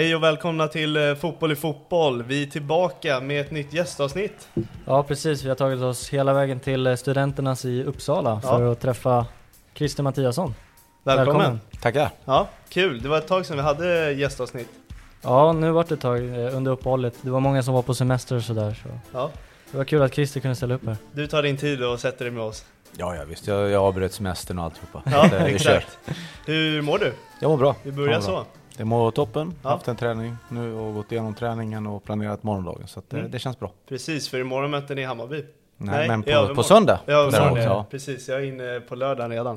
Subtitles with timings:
[0.00, 2.22] Hej och välkomna till eh, Fotboll i fotboll.
[2.22, 4.48] Vi är tillbaka med ett nytt gästavsnitt.
[4.86, 8.48] Ja precis, vi har tagit oss hela vägen till eh, Studenternas i Uppsala Ja.
[8.48, 9.26] för att träffa
[9.74, 10.54] Christer Mattiasson.
[11.02, 11.26] Välkommen.
[11.36, 11.60] Välkommen.
[11.80, 12.10] Tackar.
[12.24, 13.02] Ja, kul.
[13.02, 14.68] Det var ett tag sedan vi hade gästavsnitt.
[15.22, 17.14] Ja, nu vart det ett tag eh, under uppehållet.
[17.22, 19.30] Det var många som var på semester och sådär så Ja.
[19.70, 20.96] det var kul att Christer kunde ställa upp här.
[21.12, 22.64] Du tar din tid och sätter dig med oss.
[22.96, 23.46] Ja, ja visst.
[23.46, 25.02] Jag, jag avbröt semestern och alltihopa.
[25.06, 25.98] Ja, exakt.
[26.46, 27.12] Hur mår du?
[27.40, 27.76] Jag mår bra.
[27.82, 28.44] Vi börjar så.
[28.80, 29.54] Det mår toppen.
[29.62, 29.68] Ja.
[29.68, 32.86] Haft en träning nu och gått igenom träningen och planerat morgondagen.
[32.86, 33.30] Så det, Mm.
[33.30, 33.72] det känns bra.
[33.88, 35.36] Precis, för imorgon möter ni Hammarby.
[35.36, 37.00] Nej, Nej, men på, på söndag.
[37.06, 37.86] Ja, imorgon, ja.
[37.90, 38.28] precis.
[38.28, 39.54] Jag är inne på lördagen redan.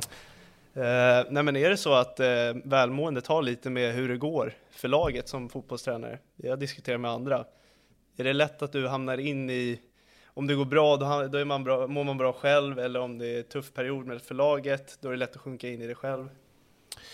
[0.73, 0.83] Eh,
[1.29, 2.25] nej men är det så att eh,
[2.63, 6.19] välmåendet har lite med hur det går för laget som fotbollstränare?
[6.35, 7.45] Jag diskuterar med andra.
[8.17, 9.79] Är det lätt att du hamnar in i,
[10.27, 13.17] om det går bra då, då är man bra, mår man bra själv eller om
[13.17, 15.81] det är en tuff period med för laget, då är det lätt att sjunka in
[15.81, 16.29] i det själv.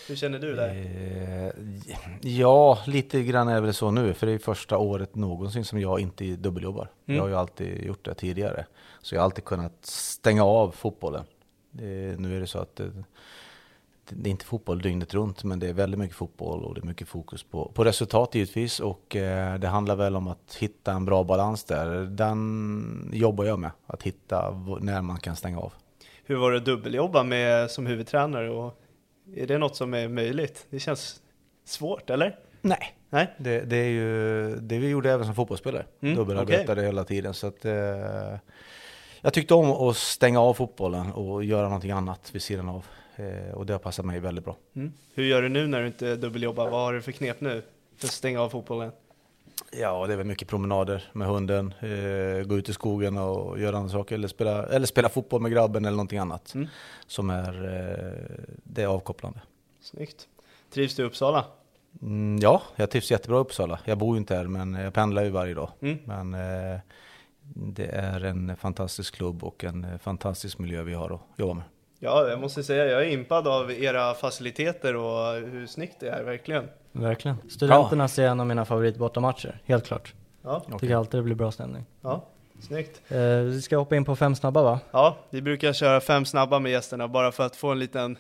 [0.08, 0.70] Hur känner du där?
[0.70, 1.52] Eh,
[2.32, 4.14] ja, lite grann är det väl så nu.
[4.14, 6.92] För det är första året någonsin som jag inte dubbeljobbar.
[7.06, 7.18] Mm.
[7.18, 8.66] Jag har ju alltid gjort det tidigare.
[9.02, 11.24] Så jag har alltid kunnat stänga av fotbollen.
[11.72, 12.92] Det, nu är det så att det,
[14.10, 16.86] det är inte fotboll dygnet runt, men det är väldigt mycket fotboll och det är
[16.86, 18.80] mycket fokus på, på resultat givetvis.
[18.80, 22.06] Och eh, det handlar väl om att hitta en bra balans där.
[22.06, 24.52] Den jobbar jag med, att hitta
[24.82, 25.74] när man kan stänga av.
[26.24, 28.82] Hur var det att dubbeljobba med som huvudtränare och
[29.36, 30.66] är det något som är möjligt?
[30.70, 31.22] Det känns
[31.66, 32.40] svårt, eller?
[32.62, 32.96] Nej.
[33.10, 33.36] Nej?
[33.38, 35.86] Det, det är ju det vi gjorde även som fotbollsspelare.
[36.02, 37.34] Mm, Dubbelarbetade hela tiden.
[37.34, 37.74] Så att, eh,
[39.22, 42.86] jag tyckte om att stänga av fotbollen och göra någonting annat vid sidan av.
[43.16, 44.58] Eh, och det har passat mig väldigt bra.
[44.76, 44.94] Mm.
[45.14, 46.70] Hur gör du nu när du inte dubbeljobbar?
[46.70, 47.62] Vad har du för knep nu
[47.98, 48.92] för att stänga av fotbollen?
[49.72, 53.78] Ja, det är väl mycket promenader med hunden, eh, gå ut i skogen och göra
[53.78, 54.16] andra saker.
[54.16, 56.54] Eller spela, eller spela fotboll med grabben eller någonting annat.
[56.56, 56.68] Mm.
[57.08, 59.40] Som är, eh, det är avkopplande.
[59.82, 60.28] Snyggt.
[60.74, 61.46] Trivs du i Uppsala?
[62.02, 63.80] Mm, ja, jag trivs jättebra i Uppsala.
[63.86, 65.70] Jag bor ju inte här, men jag pendlar ju varje dag.
[65.82, 65.98] Mm.
[66.06, 66.80] Men eh,
[67.54, 71.64] det är en fantastisk klubb och en fantastisk miljö vi har att jobba med.
[72.00, 76.24] Ja, jag måste säga jag är impad av era faciliteter och hur snyggt det är,
[76.24, 76.68] verkligen.
[76.92, 77.38] Verkligen.
[77.50, 80.14] Studenternas är en av mina favoritbortamatcher, helt klart.
[80.44, 81.86] Ja, Tycker alltid det blir bra stämning.
[82.02, 82.26] ja
[82.62, 83.02] snyggt.
[83.08, 84.80] Eh, vi ska hoppa in på fem snabba va?
[84.92, 88.18] Ja, vi brukar köra fem snabba med gästerna bara för att få en liten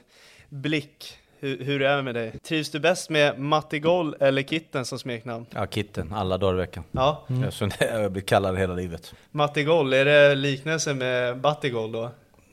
[0.49, 2.39] blick hur, hur det är med dig.
[2.39, 5.45] Trivs du bäst med Mattigol eller Kitten som smeknamn?
[5.49, 6.83] Ja, Kitten, alla dagar i veckan.
[6.91, 9.13] Ja, det- jag blir kallad hela livet.
[9.31, 12.09] Mattigol, är det liknelse med Battigol då?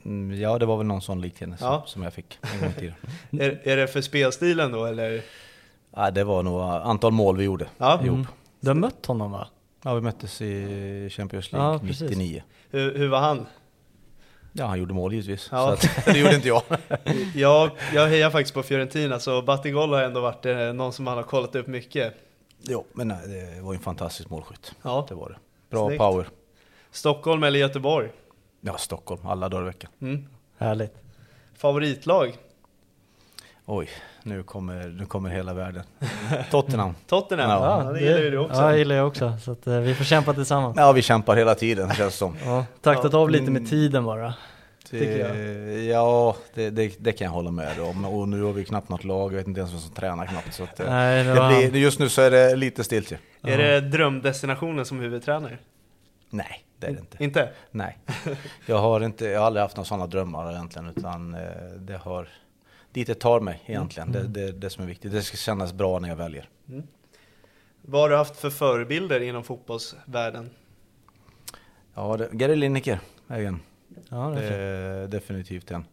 [0.07, 1.83] Mm, ja, det var väl någon sån liknelse Ja.
[1.85, 2.95] som jag fick en gång i tiden.
[3.41, 5.21] Är, är det för spelstilen då eller?
[5.95, 8.07] Ja, det var nog antal mål vi gjorde Ja, ihop.
[8.17, 8.25] Mm.
[8.59, 9.47] Du har mött honom va?
[9.83, 12.09] Ja, vi möttes i Champions Ja, League precis.
[12.09, 12.43] 99.
[12.69, 13.45] hur, hur var han?
[14.53, 15.49] Ja, han gjorde mål givetvis.
[15.51, 15.77] Ja.
[15.77, 16.61] Så att, det gjorde inte jag.
[17.35, 21.17] Jag, jag hejar faktiskt på Fiorentina så Battigol har ändå varit eh, någon som man
[21.17, 22.13] har kollat upp mycket.
[22.61, 24.75] jo, men nej, det var ju en fantastisk målskytt.
[24.83, 25.05] Ja.
[25.09, 25.35] Det var det.
[25.69, 25.99] Bra Snyggt.
[25.99, 26.27] power.
[26.91, 28.09] Stockholm eller Göteborg?
[28.61, 29.91] Ja, Stockholm, alla dagar i veckan.
[30.01, 30.25] Mm.
[30.57, 30.93] Härligt.
[31.57, 32.37] Favoritlag?
[33.65, 33.89] Oj,
[34.23, 35.83] nu kommer, nu kommer hela världen.
[36.51, 36.95] Tottenham.
[37.07, 37.83] Tottenham, Ja.
[37.85, 38.61] ja, det gillar ju du också.
[38.61, 39.37] Ja, det gillar jag också.
[39.43, 40.77] Så att, eh, vi får kämpa tillsammans.
[40.77, 42.35] Ja, vi kämpar hela tiden känns det som.
[42.45, 44.33] Ja, taktat av lite med tiden bara.
[44.89, 45.35] Tycker jag.
[45.37, 48.05] Det, ja, det, det, det kan jag hålla med om.
[48.05, 50.53] Och nu har vi knappt något lag, jag vet inte ens vem som tränar knappt.
[50.53, 53.19] Så att, eh, Nej, det det blir, just nu så är det lite stiltje.
[53.43, 55.57] Är det drömdestinationen som huvudtränare?
[56.29, 57.23] Nej, det är det inte.
[57.23, 57.49] Inte?
[57.71, 57.97] Nej,
[58.65, 61.41] jag har, inte, jag har aldrig haft några sådana drömmar egentligen, utan eh,
[61.79, 62.29] det har
[62.91, 64.11] dit det tar mig egentligen.
[64.11, 65.11] Det, det, det som är viktigt.
[65.11, 66.49] Det ska kännas bra när jag väljer.
[67.81, 70.49] Vad har du haft för förebilder inom fotbollsvärlden?
[71.93, 73.59] Ja, det, Gary Lineker är en.
[74.09, 75.85] Ja, det är är definitivt en.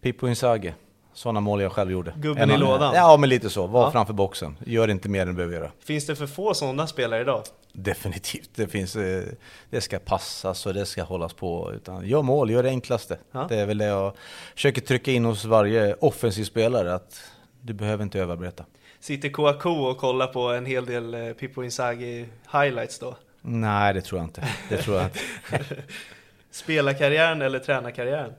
[0.00, 0.74] Pippo Inzaghi.
[1.12, 2.12] Sådana mål jag själv gjorde.
[2.16, 2.94] Gubben En i annan- lådan.
[2.94, 3.66] Ja, men lite så.
[3.66, 3.90] Var Ja.
[3.90, 4.56] framför boxen.
[4.66, 5.70] Gör inte mer än du behöver göra.
[5.80, 7.42] Finns det för få sådana spelare idag?
[7.72, 8.50] Definitivt.
[8.54, 9.24] Det, finns, eh,
[9.70, 11.72] det ska passas och det ska hållas på.
[11.74, 13.18] Utan gör mål, gör det enklaste.
[13.32, 13.46] Ja.
[13.48, 14.14] Det är väl det jag
[14.54, 16.94] försöker trycka in hos varje offensiv spelare.
[16.94, 17.22] Att
[17.60, 18.64] du behöver inte överarbeta.
[19.00, 23.16] Sitter KAK och kollar på en hel del eh, Pippo Inzaghi highlights då?
[23.42, 24.48] Nej, det tror jag inte.
[24.68, 25.18] Det tror jag inte.
[26.50, 28.32] Spelarkarriären eller tränarkarriären?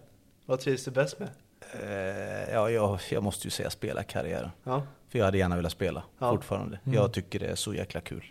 [0.46, 1.30] Vad trivs du bäst med?
[1.74, 4.50] Eh, ja, jag, jag måste ju säga spela karriären.
[4.64, 4.84] Ja.
[5.10, 6.32] För jag hade gärna velat spela Ja.
[6.32, 6.80] fortfarande.
[6.84, 8.24] Jag tycker det är så jäkla kul.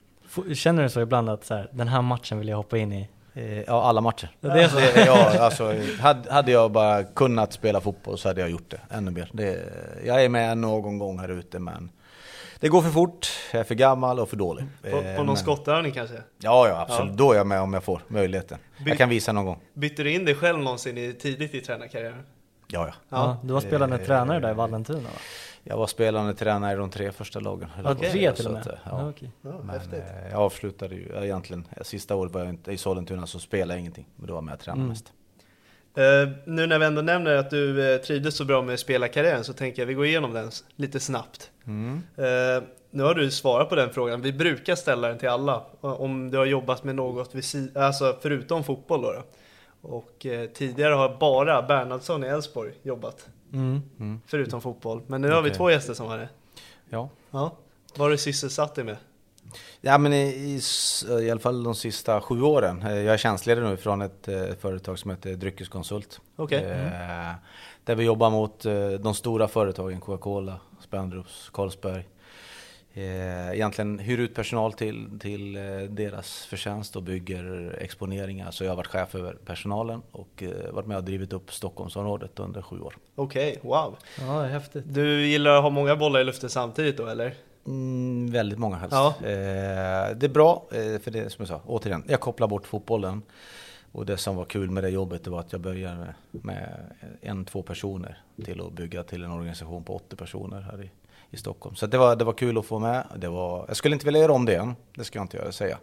[0.55, 3.09] Känner du så ibland att så här, den här matchen vill jag hoppa in i?
[3.35, 4.29] Eh, ja, alla matcher.
[4.41, 4.77] Det är så?
[4.77, 8.81] Det, ja, alltså, hade, hade jag bara kunnat spela fotboll så hade jag gjort det
[8.91, 9.31] ännu mer.
[9.33, 9.59] Det,
[10.07, 11.91] jag är med någon gång här ute men
[12.61, 14.65] det går för fort, jag är för gammal och för dålig.
[14.83, 16.17] På, Eh, på någon men- skottövning kanske?
[16.39, 17.11] Ja, ja absolut.
[17.11, 17.17] Ja.
[17.17, 18.59] Då är jag med om jag får möjligheten.
[18.85, 19.61] By- Jag kan visa någon gång.
[19.75, 22.23] Bytte du in dig själv någonsin i, tidigt i tränarkarriären?
[22.69, 22.95] Ja, ja.
[23.09, 25.09] Ja, du var spelande Eh, tränare där i Vallentuna va?
[25.63, 27.69] Jag var spelande tränare i de tre första lagen.
[27.85, 28.75] att tre till och att, med?
[28.75, 29.29] eh, Ja, Ja.
[29.43, 32.77] Ja, Men eh, jag avslutade ju ja, egentligen, eh, sista året var jag inte i
[32.77, 34.07] Sollentuna så spelade jag ingenting.
[34.17, 34.89] Men då var jag med och tränade Mm.
[34.89, 35.13] mest.
[35.97, 39.53] Eh, nu när vi ändå nämner att du eh, trivdes så bra med spelarkarriären så
[39.53, 41.51] tänker jag vi går igenom den lite snabbt.
[41.67, 42.03] Mm.
[42.17, 44.23] Eh, nu har du svarat på den frågan.
[44.23, 45.55] Vi brukar ställa den till alla.
[45.83, 49.13] eh, Om du har jobbat med något vid si- alltså förutom fotboll då.
[49.13, 49.23] då.
[49.97, 53.29] Och eh, tidigare har bara Bernhardsson i Elfsborg jobbat.
[53.53, 54.21] Mm.
[54.27, 55.03] Förutom fotboll.
[55.07, 56.29] Men nu har vi två gäster som har det.
[56.89, 57.09] Ja.
[57.31, 57.57] Ja.
[57.93, 58.97] Vad har du sysselsatt dig med?
[59.81, 60.61] Ja men i, i,
[61.25, 62.83] i alla fall de sista sju åren.
[62.83, 66.21] Eh, Jag är tjänstledare nu från ett eh, företag som heter Dryckeskonsult.
[66.37, 66.65] Okej.
[66.65, 67.33] Eh,
[67.85, 72.09] Där vi jobbar mot eh, de stora företagen, Coca-Cola, Spendrups, Carlsberg.
[72.95, 78.51] Eh, Egentligen hyr ut personal till, till eh, deras förtjänst och bygger exponeringar.
[78.51, 82.39] Så jag har varit chef över personalen och eh, varit med och drivit upp Stockholmsområdet
[82.39, 82.97] under sju år.
[83.15, 83.97] Okej, wow.
[84.21, 84.85] Ja, häftigt.
[84.87, 87.35] Du gillar att ha många bollar i luften samtidigt då eller?
[87.67, 88.97] Mm, väldigt många helst.
[88.97, 89.15] Ja.
[89.21, 93.23] Eh, det är bra, för det som jag sa, återigen, jag kopplar bort fotbollen.
[93.93, 96.83] Och det som var kul med det jobbet det var att jag började med, med
[97.21, 100.91] en, två personer till att bygga till en organisation på 80 personer här i,
[101.31, 101.75] i Stockholm.
[101.77, 103.07] Så det var, det var kul att få med.
[103.17, 105.53] Det var, jag skulle inte vilja göra om det än, det ska jag inte göra,
[105.53, 105.79] säga.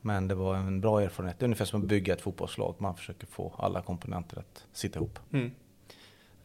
[0.00, 1.38] Men det var en bra erfarenhet.
[1.38, 2.74] Det är ungefär som att bygga ett fotbollslag.
[2.78, 5.18] Man försöker få alla komponenter att sitta ihop.
[5.32, 5.50] Mm.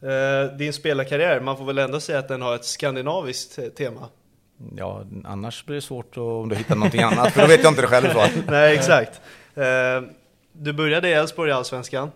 [0.00, 4.08] Eh, din spelarkarriär, man får väl ändå säga att den har ett skandinaviskt tema?
[4.76, 7.80] Ja, annars blir det svårt om du hittar någonting annat, för då vet jag inte
[7.82, 8.08] det själv.
[8.12, 8.26] Så.
[8.50, 9.20] Nej, exakt.
[9.54, 9.64] Eh,
[10.52, 12.10] du började i Elfsborg i Allsvenskan.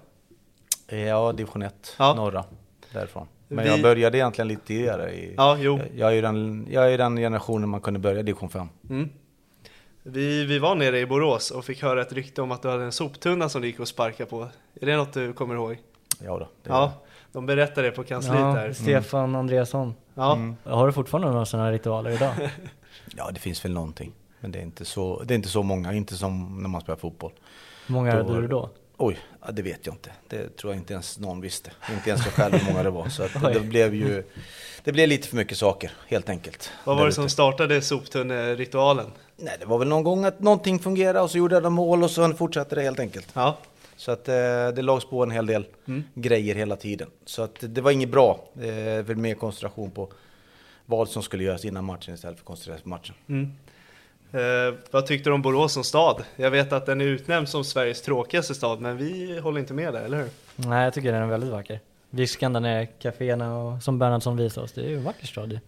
[0.87, 2.14] Ja, division 1, Ja.
[2.14, 2.44] norra,
[2.92, 3.26] därifrån.
[3.52, 5.12] Men Vi- jag började egentligen lite tidigare.
[5.14, 5.79] I, Ja, jo.
[5.79, 8.69] jag, jag, är ju den, jag är den generationen man kunde börja i division 5.
[8.90, 9.09] Mm.
[10.02, 12.85] Vi, vi var nere i Borås och fick höra ett rykte om att du hade
[12.85, 14.49] en soptunna som du gick och sparkade på.
[14.80, 15.76] Är det något du kommer ihåg?
[16.25, 16.92] Ja, då, det, Ja,
[17.33, 18.73] de berättade det på kansliet Ja, där.
[18.73, 19.95] Stefan Andreasson.
[20.14, 20.57] Ja, Mm.
[20.64, 22.33] Har du fortfarande några sådana ritualer idag?
[23.16, 24.12] ja, det finns väl någonting.
[24.40, 26.97] Men det är, inte så, det är inte så många, inte som när man spelar
[26.99, 27.33] fotboll.
[27.87, 28.71] Hur många Då hade du då?
[29.02, 29.19] Oj,
[29.52, 30.11] det vet jag inte.
[30.28, 31.71] Det tror jag inte ens någon visste.
[31.95, 33.09] Inte ens jag själv hur många det var.
[33.09, 33.54] Så att Oj.
[33.54, 34.23] det blev ju
[34.85, 36.71] det blev lite för mycket saker, helt enkelt.
[36.85, 39.07] vad var det som startade soptunneritualen?
[39.37, 42.11] Nej, det var väl någon gång att någonting fungerade och så gjorde de mål och
[42.11, 43.28] så fortsatte det helt enkelt.
[43.35, 43.59] Ja,
[43.97, 44.35] Så att eh,
[44.75, 46.04] det lades på en hel del Mm.
[46.14, 47.09] grejer hela tiden.
[47.25, 48.45] Så att det var inget bra.
[48.61, 50.12] Eh, väl mer koncentration på
[50.87, 53.14] vad som skulle göras innan matchen istället för sig på matchen.
[53.28, 53.52] Mm.
[54.32, 56.25] Eh, vad tyckte du om Borås som stad?
[56.37, 59.92] Jag vet att den är utnämnd som Sveriges tråkigaste stad, men vi håller inte med
[59.92, 60.28] där, eller hur?
[60.56, 61.80] Nej, jag tycker den är väldigt vacker.
[62.10, 65.52] Viskan där nere, kaféerna och som Bernhardsson visade oss, det är ju en vacker stad
[65.52, 65.58] ju.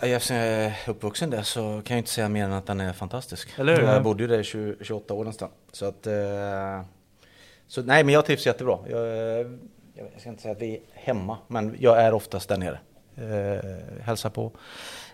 [0.00, 2.80] Ja, Eftersom jag är uppvuxen där så kan jag inte säga mer än att den
[2.80, 3.48] är fantastisk.
[3.58, 3.82] Eller hur?
[3.82, 5.48] Jag bodde ju där i 20, 28 år nästan.
[5.72, 6.06] Så att...
[6.06, 6.82] Eh,
[7.68, 8.78] så nej, men jag trivs jättebra.
[8.90, 9.06] Jag,
[9.94, 12.78] jag ska inte säga att vi är hemma, men jag är oftast där nere.
[13.16, 14.52] Eh, hälsar på.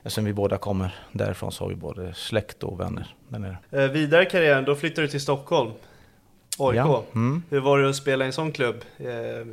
[0.08, 3.58] Eftersom vi båda kommer därifrån så har vi både släkt och vänner där nere.
[3.70, 5.70] Eh, vidare i karriären, då flyttade du till Stockholm.
[6.58, 6.76] AIK.
[6.76, 7.04] Ja.
[7.14, 7.42] Mm.
[7.50, 8.76] Hur var det att spela i en sån klubb?
[8.96, 9.08] Eh,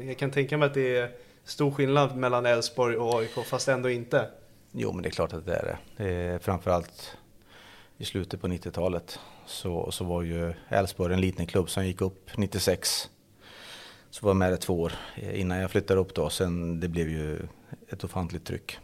[0.08, 1.12] jag kan tänka mig att det är
[1.44, 4.30] stor skillnad mellan Elfsborg och AIK, fast ändå inte.
[4.72, 6.04] Jo, men det är klart att det är det.
[6.04, 7.18] det är framförallt
[7.98, 12.38] i slutet på 90-talet så, så var ju Elfsborg en liten klubb som gick upp
[12.38, 13.10] 96.
[14.10, 14.94] Så var jag med det två år
[15.34, 16.30] innan jag flyttade upp då.
[16.30, 17.48] Sen det blev ju
[17.90, 18.80] ett ofantligt tryck.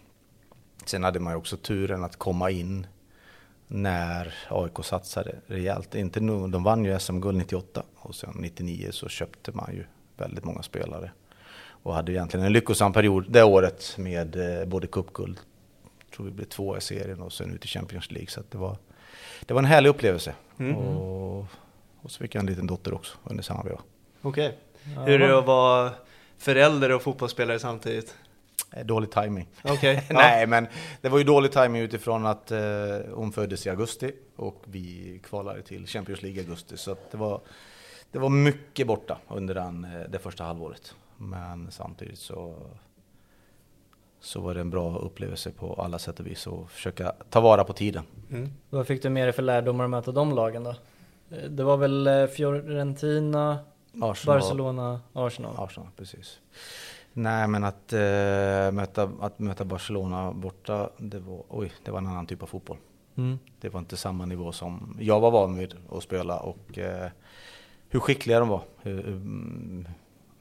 [0.85, 2.88] Sen hade man ju också turen att komma in
[3.67, 5.95] när AIK satsade rejält.
[5.95, 9.83] Inte nu, de vann ju SM-guld 98 och sen 99 så köpte man ju
[10.17, 11.11] väldigt många spelare.
[11.83, 15.39] Och hade egentligen en lyckosam period det året med eh, både cupguld,
[16.15, 18.29] tror vi blev två i serien och sen ut i Champions League.
[18.29, 18.77] Så det, var,
[19.45, 20.33] det var en härlig upplevelse.
[20.57, 20.75] Mm.
[20.75, 21.45] Och,
[22.01, 23.79] och så fick jag en liten dotter också under samma veva.
[24.21, 24.57] Okej.
[24.83, 25.05] Okay.
[25.05, 25.91] Hur är det att vara
[26.38, 28.15] förälder och fotbollsspelare samtidigt?
[28.71, 29.47] Eh, dålig timing.
[29.63, 30.15] Okay, ja.
[30.15, 30.67] Nej, men
[31.01, 32.59] det var ju dålig timing utifrån att eh,
[33.13, 36.77] hon föddes i augusti och vi kvalade till Champions League i augusti.
[36.77, 37.41] Så det, var,
[38.11, 40.95] det var mycket borta under den, eh, det första halvåret.
[41.17, 42.55] Men samtidigt så,
[44.19, 47.63] så var det en bra upplevelse på alla sätt och vis och försöka ta vara
[47.63, 48.03] på tiden.
[48.31, 48.51] Mm.
[48.69, 50.75] Vad fick du med dig för lärdomar att möta de lagen då?
[51.31, 53.59] Eh, det var väl Fiorentina,
[54.01, 54.39] Arsenal.
[54.39, 55.55] Barcelona, Arsenal?
[55.57, 56.39] Arsenal, precis.
[57.13, 57.99] Nej, men att, äh,
[58.71, 62.77] möta, att möta Barcelona borta, det var, oj, det var en annan typ av fotboll.
[63.15, 63.39] Mm.
[63.61, 67.09] Det var inte samma nivå som jag var van vid att spela och äh,
[67.89, 68.61] hur skickliga de var.
[68.81, 69.21] Hur,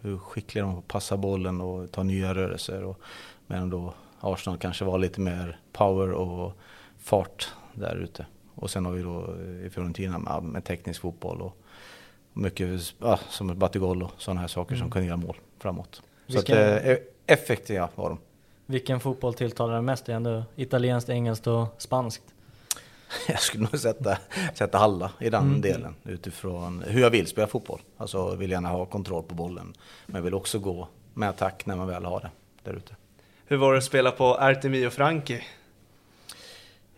[0.01, 2.85] hur, skickliga de var att passa bollen och ta nya rörelser.
[2.85, 3.01] Och,
[3.47, 6.53] medan då Arsenal kanske var lite mer power och
[6.99, 8.27] fart där ute.
[8.55, 9.37] Och sen har vi då
[9.67, 11.57] i Fiorentina med, med teknisk fotboll och
[12.33, 14.85] mycket ja, som Batigol och sådana här saker mm.
[14.85, 16.03] som kan göra mål framåt.
[16.35, 16.97] Vilken, så att, eh,
[17.27, 18.19] effektiva var de.
[18.67, 20.09] Vilken fotboll tilltalar dig mest?
[20.09, 22.23] Ändå italienskt, engelskt och spanskt?
[23.29, 24.19] Jag skulle nog sätta,
[24.55, 25.61] sätta alla i den mm.
[25.61, 27.81] delen utifrån hur jag vill spela fotboll.
[27.97, 29.75] Alltså vill gärna ha kontroll på bollen.
[30.07, 32.31] Men jag vill också gå med attack när man väl har det
[32.71, 32.97] där ute.
[33.47, 35.35] Hur var det att spela på Artemi och Franki?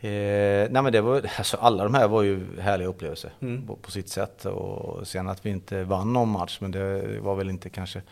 [0.01, 3.67] Eh, nej men det var, alltså alla de här var ju härliga upplevelser mm.
[3.67, 4.45] på, på, sitt sätt.
[4.45, 8.03] Och sen att vi inte vann någon match, men det var väl inte kanske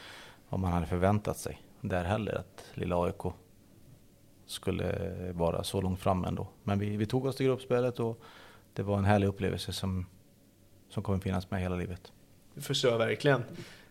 [0.51, 3.35] vad man hade förväntat sig där heller, att lilla AIK
[4.47, 4.93] skulle
[5.33, 6.49] vara så långt fram ändå.
[6.63, 8.21] Men vi, vi tog oss till gruppspelet och
[8.73, 10.07] det var en härlig upplevelse som,
[10.89, 12.13] som kommer finnas med hela livet.
[12.55, 13.41] Det förstår jag verkligen.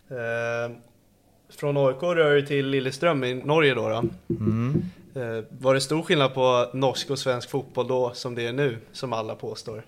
[0.08, 0.78] Eh,
[1.50, 3.90] från AIK rör du till Lilleström i Norge då?
[3.90, 4.04] då.
[4.30, 4.84] Mm.
[5.16, 8.78] Eh, var det stor skillnad på norsk och svensk fotboll då som det är nu,
[8.92, 9.86] som alla påstår?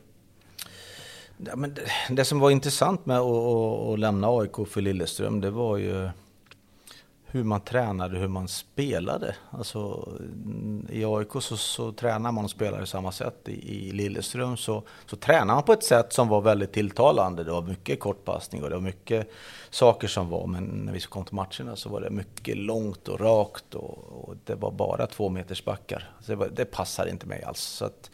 [1.37, 5.41] Ja, men det, det som var intressant med att, att, att lämna AIK för Lilleström,
[5.41, 6.09] det var ju
[7.31, 9.35] hur man tränade, hur man spelade.
[9.49, 10.09] Alltså,
[10.89, 13.35] I AIK så, så tränar man och spelar i samma sätt.
[13.45, 17.43] I, i Lilleström så, så tränar man på ett sätt som var väldigt tilltalande.
[17.43, 19.31] Det var mycket kortpassning och det var mycket
[19.69, 20.47] saker som var.
[20.47, 24.35] Men när vi kom till matcherna så var det mycket långt och rakt och, och
[24.45, 26.09] det var bara två meters backar.
[26.25, 27.61] det, var, det passade inte mig alls.
[27.61, 28.11] Så att,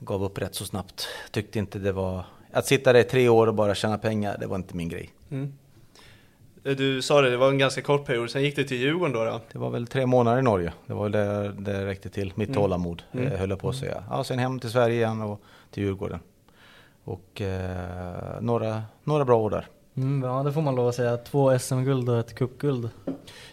[0.00, 1.08] gav upp rätt så snabbt.
[1.30, 2.24] Tyckte inte det var...
[2.52, 5.10] Att sitta där i tre år och bara tjäna pengar, det var inte min grej.
[5.30, 5.52] Mm.
[6.64, 9.12] Eh, du sa det, det var en ganska kort period, sen gick det till Djurgården
[9.12, 9.24] då?
[9.24, 9.40] då?
[9.52, 12.48] Det var väl tre månader i Norge, det var väl det det räckte till, mitt
[12.48, 12.60] mm.
[12.60, 13.26] tålamod mm.
[13.26, 14.04] Eh, höll jag på att säga.
[14.10, 16.20] Ja, sen hem till Sverige igen och till Djurgården.
[17.04, 19.66] Och eh, några, några bra år där.
[19.96, 21.16] Mm, ja, det får man lov att säga.
[21.16, 22.90] Två SM-guld och ett cupguld.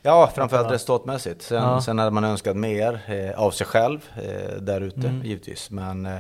[0.02, 1.42] Ja, framförallt resultatmässigt.
[1.42, 1.82] Sen, ja.
[1.82, 5.26] sen hade man önskat mer eh, av sig själv eh, där ute, mm.
[5.26, 5.72] givetvis.
[5.72, 6.20] Men eh,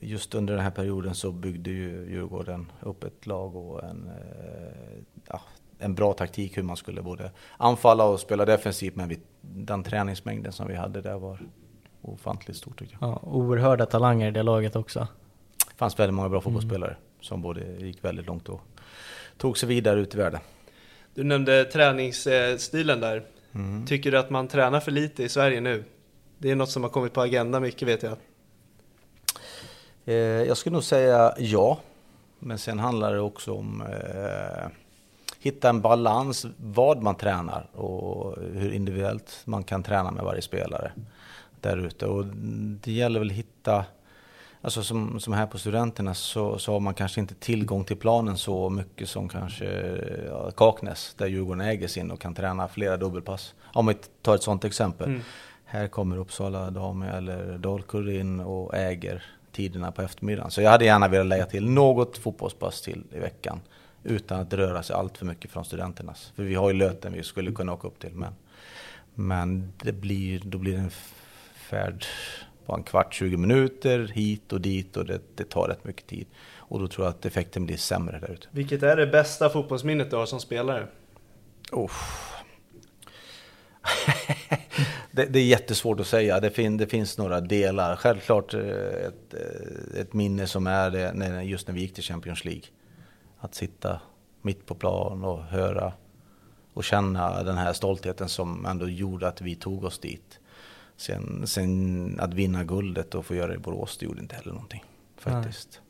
[0.00, 5.02] just under den här perioden så byggde ju Djurgården upp ett lag och en, eh,
[5.28, 5.40] ja,
[5.82, 8.96] en bra taktik hur man skulle både anfalla och spela defensivt.
[8.96, 11.40] Men vi, den träningsmängden som vi hade där var
[12.02, 13.10] ofantligt stor tycker jag.
[13.10, 15.08] Ja, oerhörda talanger i det laget också.
[15.68, 16.42] Det fanns väldigt många bra mm.
[16.42, 17.02] fotbollsspelare mm.
[17.20, 18.60] som både gick väldigt långt och
[19.36, 20.40] tog sig vidare ut i världen.
[21.14, 23.24] Du nämnde träningsstilen där.
[23.52, 23.86] Mm.
[23.86, 25.84] Tycker du att man tränar för lite i Sverige nu?
[26.38, 28.16] Det är något som har kommit på agendan mycket vet jag.
[30.04, 31.80] Eh, jag skulle nog säga ja.
[32.38, 34.66] Men sen handlar det också om eh,
[35.42, 40.92] hitta en balans vad man tränar och hur individuellt man kan träna med varje spelare
[41.60, 42.06] där ute.
[42.06, 42.24] Och
[42.82, 43.84] det gäller väl att hitta,
[44.60, 48.38] alltså som, som här på Studenterna så, så har man kanske inte tillgång till planen
[48.38, 53.54] så mycket som kanske ja, Kaknäs där Djurgården äger sin och kan träna flera dubbelpass.
[53.62, 55.08] Om vi tar ett sådant exempel.
[55.08, 55.20] Mm.
[55.64, 60.50] Här kommer Uppsala Dame eller Dalkurd in och äger tiderna på eftermiddagen.
[60.50, 63.60] Så jag hade gärna velat lägga till något fotbollspass till i veckan
[64.04, 66.32] utan att röra sig allt för mycket från studenternas.
[66.36, 68.14] För vi har ju Löten vi skulle kunna åka upp till.
[68.14, 68.32] Men,
[69.14, 70.90] men det blir, då blir det en
[71.54, 72.04] färd
[72.66, 76.26] på en kvart, 20 minuter hit och dit och det, det tar rätt mycket tid.
[76.56, 78.46] Och då tror jag att effekten blir sämre där ute.
[78.50, 80.86] Vilket är det bästa fotbollsminnet du har som spelare?
[81.72, 81.92] Oh.
[85.14, 86.40] Det, det är jättesvårt att säga.
[86.40, 87.96] Det, fin, det finns några delar.
[87.96, 92.44] Självklart eh, ett, eh, ett minne som är det just när vi gick till Champions
[92.44, 92.62] League.
[93.44, 94.00] Att sitta
[94.42, 95.92] mitt på plan och höra
[96.74, 100.38] och känna den här stoltheten som ändå gjorde att vi tog oss dit.
[100.96, 104.52] Sen, sen att vinna guldet och få göra det i Borås, det gjorde inte heller
[104.52, 104.84] någonting.
[105.16, 105.80] Faktiskt.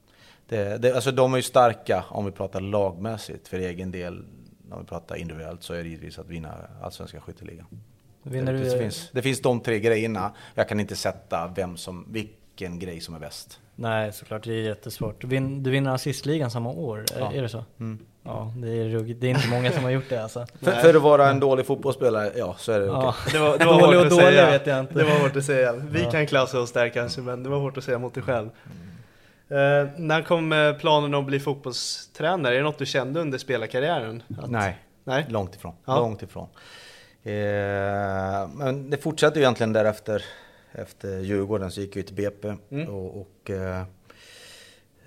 [0.48, 3.48] Det, det, alltså de är ju starka om vi pratar lagmässigt.
[3.48, 4.24] För egen del,
[4.70, 7.66] om vi pratar individuellt, så är det givetvis att vinna allsvenska skytteligan.
[8.22, 10.32] Vinner det, du, det, finns, det finns de tre grejerna.
[10.54, 13.60] Jag kan inte sätta vem som, vilken grej som är bäst.
[13.82, 14.44] Nej, såklart.
[14.44, 15.20] Det är jättesvårt.
[15.20, 17.32] Du, vin, du vinner assistligan samma år, Ja.
[17.32, 17.64] är det så?
[17.80, 17.98] Mm.
[18.24, 19.20] Ja, det är ruggigt.
[19.20, 20.46] Det är inte många som har gjort det alltså.
[20.62, 22.86] För, för att vara en dålig fotbollsspelare, ja så är det.
[22.86, 23.14] Ja.
[23.32, 24.50] Det var, det var Dålig hårt och att dålig säga.
[24.50, 24.94] vet jag inte.
[24.94, 25.72] Det var hårt att säga.
[25.72, 26.10] Vi Ja.
[26.10, 28.46] kan klassa oss där kanske, men det var hårt att säga mot dig själv.
[29.48, 32.54] Eh, när kom eh, planen att bli fotbollstränare?
[32.54, 34.22] Är det något du kände under spelarkarriären?
[34.42, 35.26] Att- Nej, Nej?
[35.28, 35.74] långt ifrån.
[35.84, 35.96] Ja.
[35.96, 36.48] Långt ifrån.
[37.24, 37.32] Eh,
[38.54, 40.24] men det fortsatte ju egentligen därefter.
[40.72, 42.88] Efter Djurgården så gick jag till BP Mm.
[42.88, 43.82] och, och eh,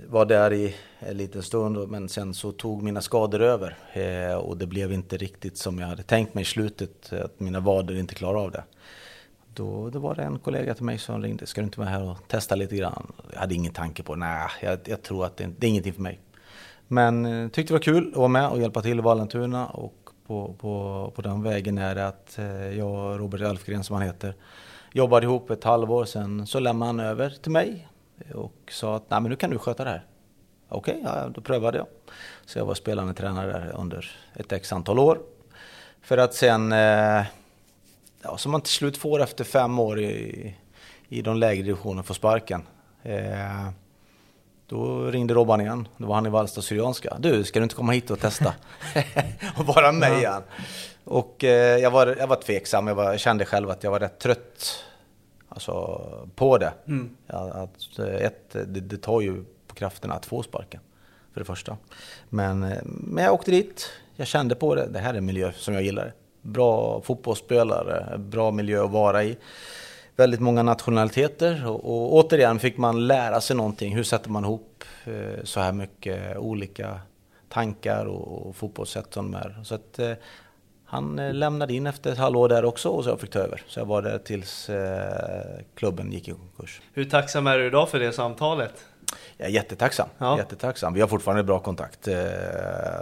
[0.07, 1.89] var där i en liten stund.
[1.89, 5.87] Men sen så tog mina skador över eh, och det blev inte riktigt som jag
[5.87, 7.13] hade tänkt mig i slutet.
[7.13, 8.63] Att mina vader inte klarade av det.
[9.53, 11.45] Då, då var det en kollega till mig som ringde.
[11.45, 13.11] Ska du inte vara här och testa lite grann?
[13.33, 16.01] Jag hade ingen tanke på Nej, jag, jag tror att det, det är ingenting för
[16.01, 16.19] mig.
[16.87, 19.67] Men eh, tyckte det var kul att vara med och hjälpa till i Vallentuna.
[19.67, 23.93] Och på, på, på den vägen är det att eh, jag och Robert Alfgren som
[23.95, 24.35] han heter
[24.95, 26.05] jobbade ihop ett halvår.
[26.05, 27.87] Sen så lämnade han över till mig
[28.33, 30.05] och sa att Nej, men nu kan du sköta det här.
[30.69, 31.87] Okej, ja, då prövade jag.
[32.45, 35.19] Så jag var spelande tränare där under ett x antal år.
[36.01, 37.23] För att sen eh,
[38.21, 40.55] ja, som man till slut får efter fem år i,
[41.07, 42.63] i de lägre divisionerna få sparken.
[43.03, 43.69] Eh,
[44.67, 45.87] då ringde Robban igen.
[45.97, 47.17] Då var han i Vallsta Syrianska.
[47.19, 48.53] Du, ska du inte komma hit och testa?
[49.57, 50.41] och vara med igen.
[51.03, 52.87] Och eh, jag, var, jag var tveksam.
[52.87, 54.83] Jag, var, jag kände själv att jag var rätt trött
[55.49, 56.01] alltså,
[56.35, 56.73] på det.
[56.87, 57.17] Mm.
[57.27, 60.81] Ja, att, eh, ett, det, det tar ju på krafterna att få sparken.
[61.33, 61.77] För det första.
[62.29, 63.89] Men, eh, men jag åkte dit.
[64.15, 64.87] Jag kände på det.
[64.87, 66.13] Det här är en miljö som jag gillar.
[66.41, 69.37] Bra fotbollsspelare, bra miljö att vara i.
[70.15, 73.95] Väldigt många nationaliteter och, och återigen fick man lära sig någonting.
[73.95, 76.99] Hur sätter man ihop eh, så här mycket olika
[77.49, 79.63] tankar och, och fotbollssätt som de är.
[79.63, 80.11] Så att, eh,
[80.85, 83.63] han eh, lämnade in efter ett halvår där också och så jag fick ta över.
[83.67, 86.81] Så jag var där tills eh, klubben gick i konkurs.
[86.93, 88.85] Hur tacksam är du idag för det samtalet?
[89.37, 90.07] Jag är jättetacksam.
[90.17, 90.37] Ja.
[90.37, 90.93] jättetacksam.
[90.93, 92.13] Vi har fortfarande bra kontakt eh,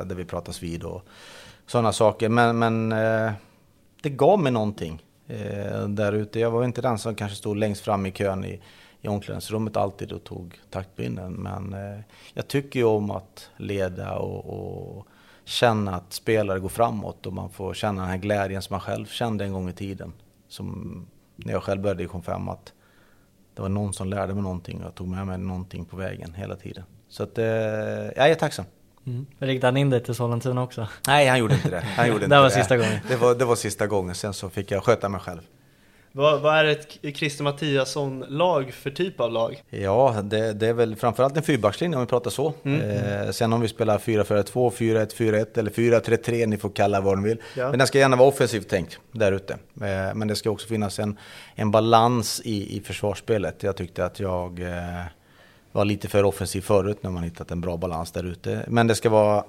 [0.05, 1.05] där vi pratas vid och
[1.67, 2.29] sådana saker.
[2.29, 3.31] Men, men eh,
[4.01, 6.39] det gav mig någonting eh, där ute.
[6.39, 8.61] Jag var inte den som kanske stod längst fram i kön i,
[9.01, 11.33] i omklädningsrummet alltid och tog taktpinnen.
[11.33, 11.99] Men eh,
[12.33, 14.45] jag tycker ju om att leda och,
[14.97, 15.07] och
[15.45, 19.05] känna att spelare går framåt och man får känna den här glädjen som man själv
[19.05, 20.13] kände en gång i tiden.
[20.47, 22.73] Som när jag själv började i division 5 att
[23.55, 26.33] det var någon som lärde mig någonting och jag tog med mig någonting på vägen
[26.33, 26.83] hela tiden.
[27.07, 27.45] Så att, eh,
[28.15, 28.65] jag är tacksam.
[29.07, 29.25] Mm.
[29.39, 30.87] Riktade han in dig till Sollentuna också?
[31.07, 31.79] Nej, han gjorde inte det.
[31.81, 32.99] Han gjorde Det inte var sista gången.
[33.07, 35.41] Det var, det var sista gången, sen så fick jag sköta mig själv.
[36.15, 39.63] Vad, vad är ett Christer Mattiasson-lag för typ av lag?
[39.69, 42.53] Ja, det, det är väl framförallt en fyrbackslinje om vi pratar så.
[42.63, 47.17] Eh, sen om vi spelar 4-4-2, 4-1, 4-1 eller 4-3-3, ni får kalla det vad
[47.17, 47.37] ni vill.
[47.57, 47.69] Ja.
[47.69, 49.53] Men den ska gärna vara offensivt tänkt där ute.
[49.53, 51.17] Eh, men det ska också finnas en,
[51.55, 53.63] en balans i, i försvarsspelet.
[53.63, 55.05] Jag tyckte att jag eh,
[55.73, 58.65] var lite för offensiv förut när man hittat en bra balans där ute.
[58.67, 59.43] Men det ska vara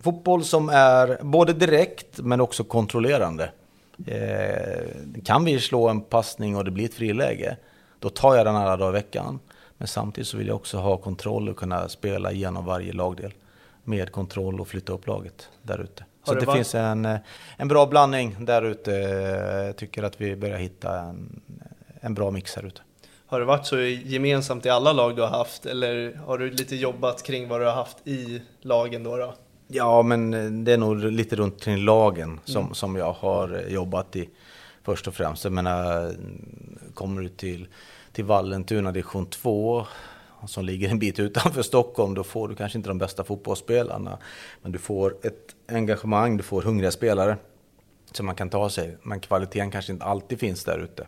[0.00, 3.50] fotboll som är både direkt men också kontrollerande.
[4.06, 4.84] Eh,
[5.24, 7.56] kan vi slå en passning och det blir ett friläge,
[7.98, 9.40] då tar jag den alla dagar i veckan.
[9.78, 13.34] Men samtidigt så vill jag också ha kontroll och kunna spela igenom varje lagdel.
[13.84, 16.04] Med kontroll och flytta upp laget där ute.
[16.24, 17.18] Så det det, finns en, eh,
[17.56, 18.90] en bra blandning där ute.
[19.66, 21.40] Jag tycker att vi börjar hitta en,
[22.00, 22.80] en bra mix här ute.
[23.30, 25.66] Har det varit så gemensamt i alla lag du har haft?
[25.66, 29.16] Eller har du lite jobbat kring vad du har haft i lagen då?
[29.16, 29.34] då?
[29.66, 33.74] Ja, men eh, det är nog lite runt kring lagen som, som jag har eh,
[33.74, 34.28] jobbat i
[34.82, 35.44] först och främst.
[35.44, 36.12] Jag menar,
[36.94, 37.68] kommer du till,
[38.12, 39.86] till Vallentuna division 2
[40.46, 44.18] som ligger en bit utanför Stockholm, då får du kanske inte de bästa fotbollsspelarna.
[44.62, 47.36] Men du får ett engagemang, du får hungriga spelare
[48.12, 48.96] som man kan ta sig.
[49.02, 51.06] Men kvaliteten kanske inte alltid finns där ute.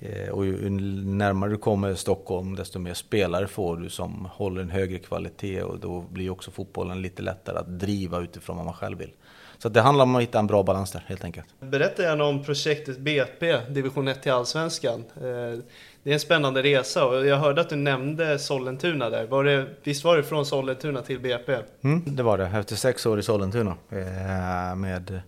[0.00, 4.70] Eh, Och ju närmare du kommer Stockholm, desto mer spelare får du som håller en
[4.70, 8.98] högre kvalitet och då blir också fotbollen lite lättare att driva utifrån vad man själv
[8.98, 9.10] vill.
[9.58, 11.46] Så det handlar om att hitta en bra balans där, helt enkelt.
[11.60, 15.04] Berätta gärna om projektet BP, division 1 till Allsvenskan.
[15.16, 15.58] Eh,
[16.02, 19.26] Det är en spännande resa och jag hörde att du nämnde Sollentuna där.
[19.26, 21.56] Var det, visst var det från Sollentuna till BP?
[21.84, 23.74] Mm, det var det, efter sex år i Sollentuna.
[23.90, 25.20] Eh, med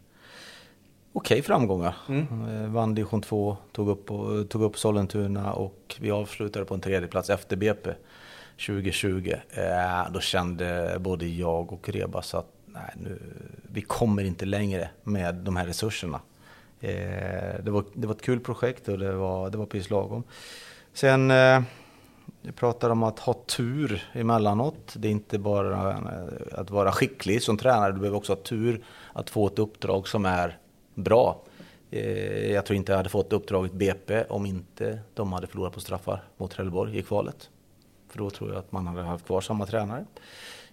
[1.12, 1.96] okej framgångar.
[2.08, 2.72] Mm.
[2.72, 4.06] Vann division 2, tog upp,
[4.48, 7.90] tog upp Sollentuna och vi avslutade på en tredje plats efter BP
[8.66, 9.32] 2020.
[9.50, 13.18] Eh, då kände både jag och Rebas att nej, nu,
[13.62, 16.20] vi kommer inte längre med de här resurserna.
[16.80, 20.22] Eh, det, var, det var ett kul projekt och det var, det var precis lagom.
[20.92, 21.62] Sen eh,
[22.42, 24.94] vi pratar om att ha tur emellanåt.
[24.96, 28.84] Det är inte bara eh, att vara skicklig som tränare, du behöver också ha tur
[29.12, 30.58] att få ett uppdrag som är
[30.98, 31.42] bra.
[31.90, 35.80] Eh, jag tror inte jag hade fått uppdraget BP om inte de hade förlorat på
[35.80, 37.50] straffar mot Trelleborg i kvalet.
[38.08, 40.04] För då tror jag att man hade haft kvar samma tränare.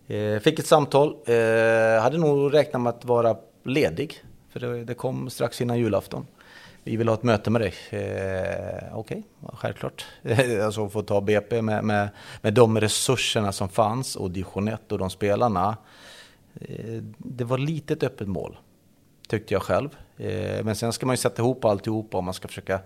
[0.07, 4.23] Eh, fick ett samtal, eh, hade nog räknat med att vara ledig.
[4.49, 6.25] För det kom strax innan julafton
[6.85, 7.73] vi vill ha ett möte med dig.
[7.89, 10.05] Eh, Okej, okay, självklart.
[10.63, 12.09] alltså få ta BP med, med,
[12.41, 15.77] med de resurserna som fanns och division 1 och de spelarna.
[16.61, 18.57] Eh, det var lite ett öppet mål,
[19.27, 19.89] tyckte jag själv.
[20.17, 22.79] Eh, men sen ska man ju sätta ihop alltihopa och man ska försöka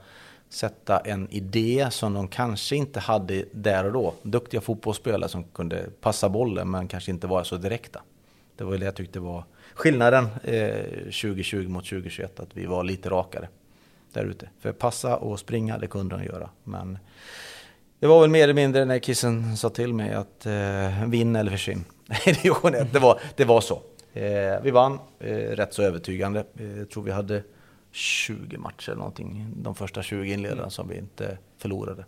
[0.49, 4.13] sätta en idé som de kanske inte hade där och då.
[4.21, 8.01] Duktiga fotbollsspelare som kunde passa bollen men kanske inte var så direkta.
[8.55, 13.09] Det var det jag tyckte var skillnaden eh, 2020 mot 2021, att vi var lite
[13.09, 13.47] rakare
[14.13, 14.49] där ute.
[14.59, 16.49] För passa och springa, det kunde de göra.
[16.63, 16.97] Men
[17.99, 21.51] det var väl mer eller mindre när kissen sa till mig att eh, vinn eller
[21.51, 21.85] försvinn.
[22.91, 23.81] det, var, det var så.
[24.13, 26.43] Eh, vi vann eh, rätt så övertygande.
[26.59, 27.43] Eh, jag tror vi hade
[27.91, 30.71] 20 matcher eller någonting, de första 20 inledarna mm.
[30.71, 32.05] som vi inte förlorade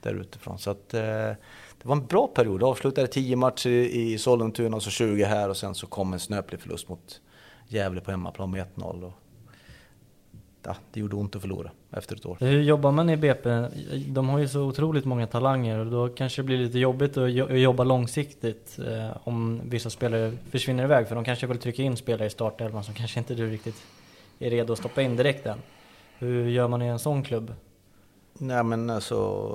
[0.00, 0.58] där utifrån.
[0.58, 2.62] Så att, eh, det var en bra period.
[2.62, 6.20] Jag avslutade 10 matcher i Sollentuna och så 20 här och sen så kom en
[6.20, 7.20] snöplig förlust mot
[7.68, 9.12] Gävle på hemmaplan med 1-0
[10.66, 12.36] ja, det gjorde ont att förlora efter ett år.
[12.40, 13.50] Hur jobbar man i BP?
[14.06, 17.32] De har ju så otroligt många talanger och då kanske det blir lite jobbigt att
[17.60, 21.08] jobba långsiktigt eh, om vissa spelare försvinner iväg.
[21.08, 23.82] För de kanske vill trycka in spelare i startelvan som kanske inte du riktigt
[24.38, 25.58] är redo att stoppa in direkt än.
[26.18, 27.52] Hur gör man i en sån klubb?
[28.38, 29.48] Nej men alltså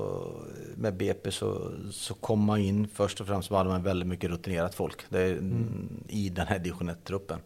[0.76, 4.30] med BP så, så kom man in först och främst så hade man väldigt mycket
[4.30, 5.89] rutinerat folk det mm.
[6.08, 7.39] i den här division 1-truppen.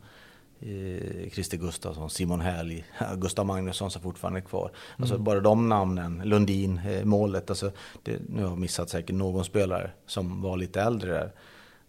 [1.31, 2.83] Christer Gustafsson, Simon Härli,
[3.17, 4.71] Gustav Magnusson som fortfarande är kvar.
[4.97, 5.23] Alltså mm.
[5.23, 7.49] bara de namnen, Lundin, eh, målet.
[7.49, 7.71] Alltså
[8.03, 11.31] det, nu har jag missat säkert någon spelare som var lite äldre där.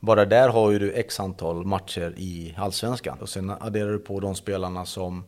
[0.01, 3.19] Bara där har ju du x antal matcher i Allsvenskan.
[3.21, 5.25] Och sen adderar du på de spelarna som,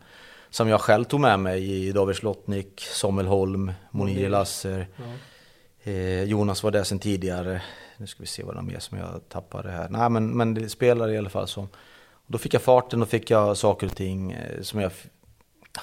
[0.50, 4.28] som jag själv tog med mig i David Slottnik, Samuel Holm, Monir.
[4.28, 4.86] Lasser.
[4.96, 5.04] Ja.
[5.90, 7.62] Eh, Jonas var där sen tidigare.
[7.96, 9.88] Nu ska vi se vad de är som jag tappade här.
[9.88, 11.68] Nej men, men det spelar i alla fall som
[12.28, 14.92] då fick jag farten och fick jag saker och ting eh, som, jag,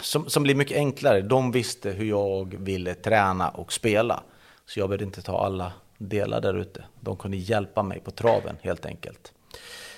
[0.01, 1.21] som, som blev mycket enklare.
[1.21, 4.23] De visste hur jag ville träna och spela.
[4.65, 6.83] Så jag behövde inte ta alla delar där ute.
[6.99, 9.33] De kunde hjälpa mig på traven helt enkelt.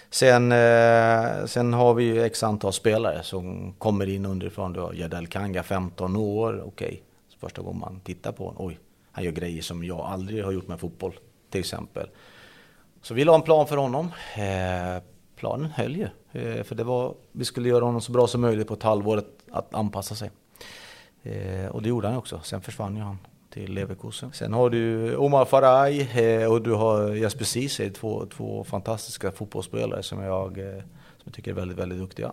[0.09, 4.73] Sen, eh, sen har vi ju x antal spelare som kommer in underifrån.
[4.73, 6.63] Du har Jadel Kanga, 15 år.
[6.65, 6.99] Okej, okay.
[7.39, 8.65] första gången man tittar på honom.
[8.65, 8.79] Oj,
[9.11, 11.13] han gör grejer som jag aldrig har gjort med fotboll,
[11.49, 12.09] till exempel.
[13.01, 14.11] Så vi la en plan för honom.
[14.35, 15.03] Eh,
[15.37, 16.07] Planen höll ju.
[16.31, 19.23] Eh, för det var, vi skulle göra honom så bra som möjligt på ett halvår
[19.51, 20.31] att anpassa sig.
[21.23, 22.39] Eh, och det gjorde han också.
[22.43, 23.17] Sen försvann ju han
[23.49, 24.31] till Leverkusen.
[24.33, 30.03] Sen har du Omar Faraj eh, och du har Jesper Ceesay, två, två fantastiska fotbollsspelare
[30.03, 30.55] som jag,
[31.17, 32.31] som jag tycker är väldigt, väldigt duktiga.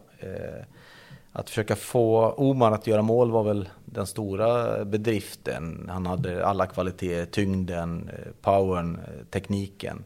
[1.32, 5.90] Att försöka få Omar att göra mål var väl den stora bedriften.
[5.92, 10.04] Han hade alla kvaliteter, tyngden, powern, tekniken.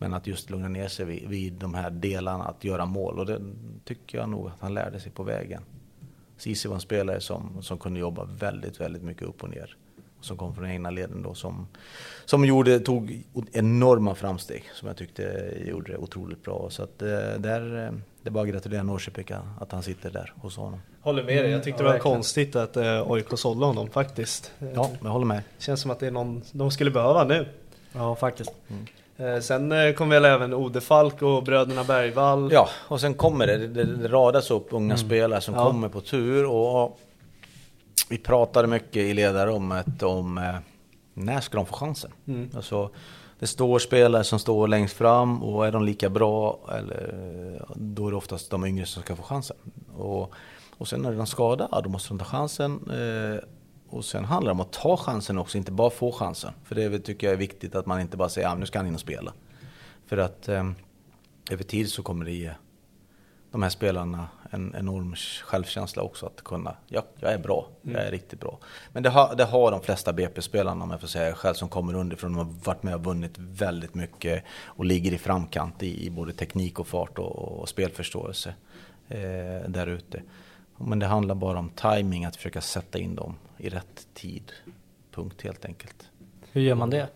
[0.00, 3.18] Men att just lugna ner sig vid, vid de här delarna, att göra mål.
[3.18, 3.40] Och det
[3.84, 5.62] tycker jag nog att han lärde sig på vägen.
[6.36, 9.76] Cici var en spelare som, som kunde jobba väldigt, väldigt mycket upp och ner.
[10.20, 11.68] Som kom från egna leden då, som,
[12.24, 14.64] som gjorde, tog enorma framsteg.
[14.74, 16.70] Som jag tyckte gjorde det otroligt bra.
[16.70, 17.08] Så att eh,
[17.38, 19.26] där, eh, det är bara att gratulera Norrköping
[19.60, 20.80] att han sitter där hos honom.
[21.00, 24.52] Håller med dig, jag tyckte mm, det var konstigt att eh, AIK sålde honom faktiskt.
[24.74, 25.42] Ja, jag håller med.
[25.58, 27.48] Känns som att det är någon de skulle behöva nu.
[27.92, 28.52] Ja, faktiskt.
[28.68, 28.86] Mm.
[29.20, 32.52] Eh, sen eh, kommer väl även Ode Falk och bröderna Bergvall.
[32.52, 35.06] Ja, och sen kommer det, det, det radas upp unga mm.
[35.06, 35.66] spelare som ja.
[35.66, 36.46] kommer på tur.
[36.46, 37.00] Och
[38.08, 40.54] vi pratade mycket i ledarrummet om eh,
[41.14, 42.10] när ska de få chansen?
[42.28, 42.50] Mm.
[42.56, 42.90] Alltså,
[43.38, 48.10] det står spelare som står längst fram och är de lika bra, eller, då är
[48.10, 49.56] det oftast de yngre som ska få chansen.
[49.96, 50.32] Och,
[50.78, 52.90] och sen är det en skada, då måste de ta chansen.
[52.90, 53.44] Eh,
[53.90, 56.52] och sen handlar det om att ta chansen också, inte bara få chansen.
[56.64, 58.78] För det tycker jag är viktigt att man inte bara säger att ja, nu ska
[58.78, 59.32] han in och spela.
[60.06, 60.70] För att eh,
[61.50, 62.52] över tid så kommer det ge
[63.50, 68.00] de här spelarna en enorm självkänsla också att kunna, ja, jag är bra, jag är
[68.00, 68.10] mm.
[68.10, 68.58] riktigt bra.
[68.92, 71.94] Men det har, det har de flesta BP-spelarna, om jag får säga själv, som kommer
[71.94, 72.32] underifrån.
[72.32, 76.32] De har varit med och vunnit väldigt mycket och ligger i framkant i, i både
[76.32, 78.54] teknik och fart och, och spelförståelse
[79.08, 80.22] eh, där ute.
[80.76, 84.52] Men det handlar bara om timing att försöka sätta in dem i rätt tid.
[85.10, 86.10] Punkt helt enkelt.
[86.52, 87.08] Hur gör man det?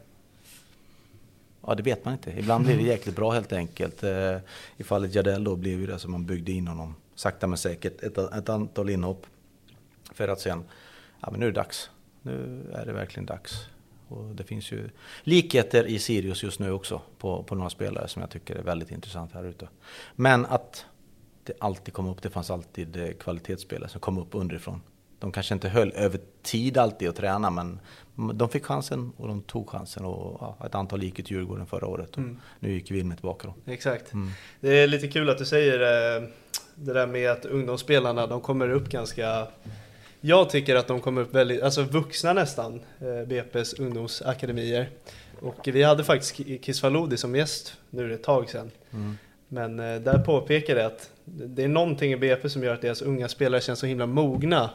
[1.66, 2.38] Ja, det vet man inte.
[2.38, 4.02] Ibland blir det jäkligt bra helt enkelt.
[4.02, 4.36] Eh,
[4.76, 8.18] I fallet Jardel då blev det så man byggde in honom sakta men säkert ett,
[8.18, 9.26] ett antal inhopp.
[10.12, 10.64] För att sen,
[11.20, 11.90] ja men nu är det dags.
[12.22, 13.68] Nu är det verkligen dags.
[14.08, 14.90] Och det finns ju
[15.22, 18.90] likheter i Sirius just nu också på, på några spelare som jag tycker är väldigt
[18.90, 19.68] intressant här ute.
[20.14, 20.86] Men att
[21.44, 24.80] det alltid kom upp, det fanns alltid eh, kvalitetsspelare som kom upp underifrån.
[25.18, 27.80] De kanske inte höll över tid alltid att träna, men
[28.34, 30.04] de fick chansen och de tog chansen.
[30.04, 32.16] Och ja, ett antal gick till Djurgården förra året.
[32.16, 32.40] Mm.
[32.60, 33.72] Nu gick Wilmer tillbaka då.
[33.72, 34.12] Exakt.
[34.12, 34.30] Mm.
[34.60, 36.28] Det är lite kul att du säger eh,
[36.74, 39.46] det där med att ungdomsspelarna, de kommer upp ganska
[40.26, 44.88] jag tycker att de kommer upp väldigt, alltså vuxna nästan, eh, BP's ungdomsakademier.
[45.40, 48.70] Och vi hade faktiskt Kiss Faludi som gäst, nu är det ett tag sedan.
[48.92, 49.18] Mm.
[49.48, 53.02] Men eh, där påpekade jag att det är någonting i BP som gör att deras
[53.02, 54.70] unga spelare känns så himla mogna.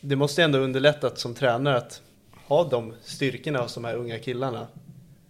[0.00, 2.02] Det måste ändå underlätta som tränare att
[2.46, 4.66] ha de styrkorna hos de här unga killarna.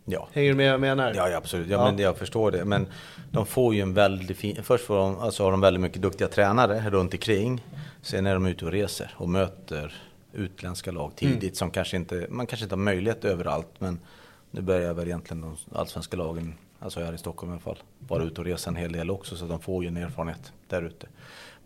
[0.04, 0.28] Ja.
[0.32, 1.14] Hänger du med vad jag menar?
[1.14, 1.68] Ja, ja absolut.
[1.68, 1.84] Ja, ja.
[1.84, 2.64] Men jag förstår det.
[2.64, 2.86] Men
[3.30, 4.62] de får ju en väldigt fin...
[4.62, 7.64] Först får de, alltså har de väldigt mycket duktiga tränare runt omkring.
[8.02, 9.94] Sen är de ute och reser och möter
[10.32, 11.54] utländska lag tidigt mm.
[11.54, 12.26] som kanske inte...
[12.30, 13.98] Man kanske inte har möjlighet överallt, men
[14.50, 18.22] nu börjar väl egentligen de allsvenska lagen, alltså här i Stockholm i alla fall, vara
[18.22, 21.06] ute och resa en hel del också, så de får ju en erfarenhet där ute.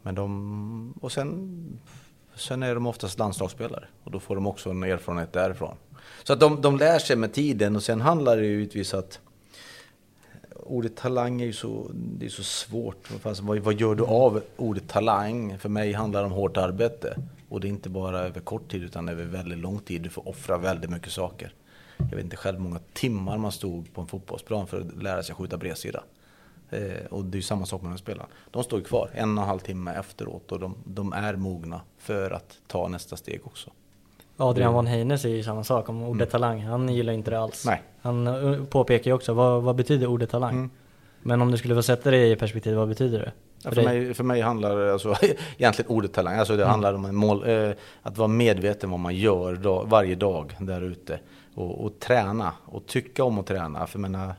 [0.03, 0.95] Men de...
[1.01, 1.79] Och sen...
[2.37, 5.77] Sen är de oftast landslagsspelare och då får de också en erfarenhet därifrån.
[6.25, 9.21] Så att de, de lär sig med tiden och sen handlar det ju givetvis att
[10.67, 13.07] ordet talang är ju så, det är så svårt.
[13.07, 15.59] Fast vad, vad gör du av ordet talang?
[15.59, 17.17] För mig handlar det om hårt arbete.
[17.49, 20.03] Och det är inte bara över kort tid utan över väldigt lång tid.
[20.03, 21.53] Du får offra väldigt mycket saker.
[21.97, 25.23] Jag vet inte själv hur många timmar man stod på en fotbollsplan för att lära
[25.23, 26.03] sig skjuta bredsida.
[26.75, 28.29] Eh, och det är samma sak med de spelarna.
[28.51, 32.31] De står kvar en och en halv timme efteråt och de, de är mogna för
[32.31, 33.71] att ta nästa steg också.
[34.37, 36.31] Adrian von Heine säger ju samma sak om ordet mm.
[36.31, 36.63] talang.
[36.63, 37.67] Han gillar inte det alls.
[37.67, 37.83] Nej.
[38.03, 40.55] Han uh, påpekar ju också, vad, vad betyder ordet talang?
[40.55, 40.71] Mm.
[41.23, 43.33] Men om du skulle få sätta det i perspektiv, vad betyder det?
[43.63, 45.15] För, ja, för, mig, för mig handlar det alltså,
[45.59, 46.71] egentligen ordet talang, alltså det mm.
[46.71, 47.71] handlar om mål, eh,
[48.03, 51.21] att vara medveten vad man gör dag, varje dag där ute.
[51.55, 53.87] Och, och, träna och tycka om att träna.
[53.87, 54.35] För menar,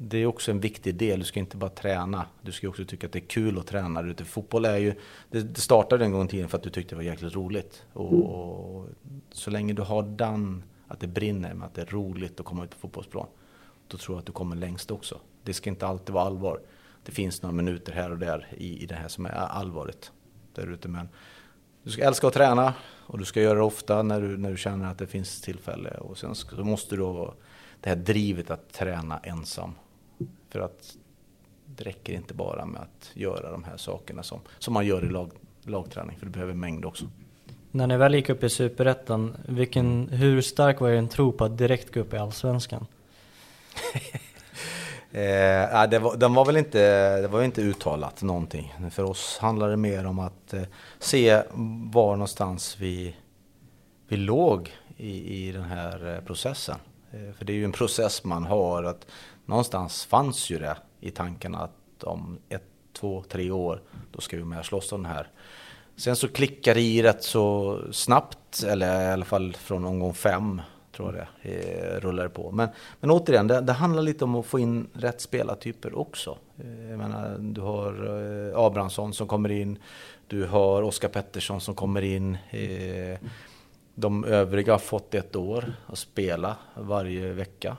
[0.00, 1.18] det är också en viktig del.
[1.18, 2.26] Du ska inte bara träna.
[2.42, 4.24] Du ska också tycka att det är kul att träna ute.
[4.24, 4.94] Fotboll är ju,
[5.30, 7.84] det, startade en gång i tiden för att du tyckte det var jäkligt roligt.
[7.92, 8.88] Och, och,
[9.30, 12.64] så länge du har den, att det brinner med att det är roligt att komma
[12.64, 13.26] ut på fotbollsplan.
[13.88, 15.20] Då tror jag att du kommer längst också.
[15.42, 16.60] Det ska inte alltid vara allvar.
[17.04, 20.12] Det finns några minuter här och där i, i det här som är allvaret
[20.54, 20.88] där ute.
[20.88, 21.08] Men
[21.82, 22.74] du ska älska att träna
[23.06, 25.90] och du ska göra det ofta när du, när du känner att det finns tillfälle.
[25.90, 27.34] Och sen ska, så måste du ha
[27.80, 29.74] det här drivet att träna ensam
[30.48, 30.96] för att
[31.66, 35.08] det räcker inte bara med att göra de här sakerna som, som man gör i
[35.08, 35.30] lag,
[35.62, 37.04] lagträning, för du behöver mängd också.
[37.70, 39.36] När ni väl gick upp i Superettan,
[40.10, 42.86] hur stark var er tro på att direkt gå upp i Allsvenskan?
[45.10, 48.74] eh, det, var, den var väl inte, det var inte uttalat någonting.
[48.90, 50.62] För oss handlade det mer om att eh,
[50.98, 51.42] se
[51.92, 53.16] var någonstans vi,
[54.08, 56.78] vi låg i, i den här eh, processen.
[57.10, 58.84] Eh, för det är ju en process man har.
[58.84, 59.06] att
[59.48, 63.82] någonstans fanns ju det i tankarna att om ett, två, tre år,
[64.12, 65.28] då ska vi med och slåss om det här.
[65.96, 70.62] Sen så klickar det i rätt så snabbt, eller i alla fall från omgång fem,
[70.96, 72.50] tror jag det eh, rullar på.
[72.50, 72.68] Men,
[73.00, 76.38] men återigen, det, det, handlar lite om att få in rätt spelartyper också.
[76.58, 79.78] Eh, jag menar, du har eh, Abrahamsson som kommer in,
[80.26, 82.38] du har Oskar Pettersson som kommer in.
[82.50, 83.18] Eh,
[84.00, 87.76] de övriga har fått ett år att spela varje vecka.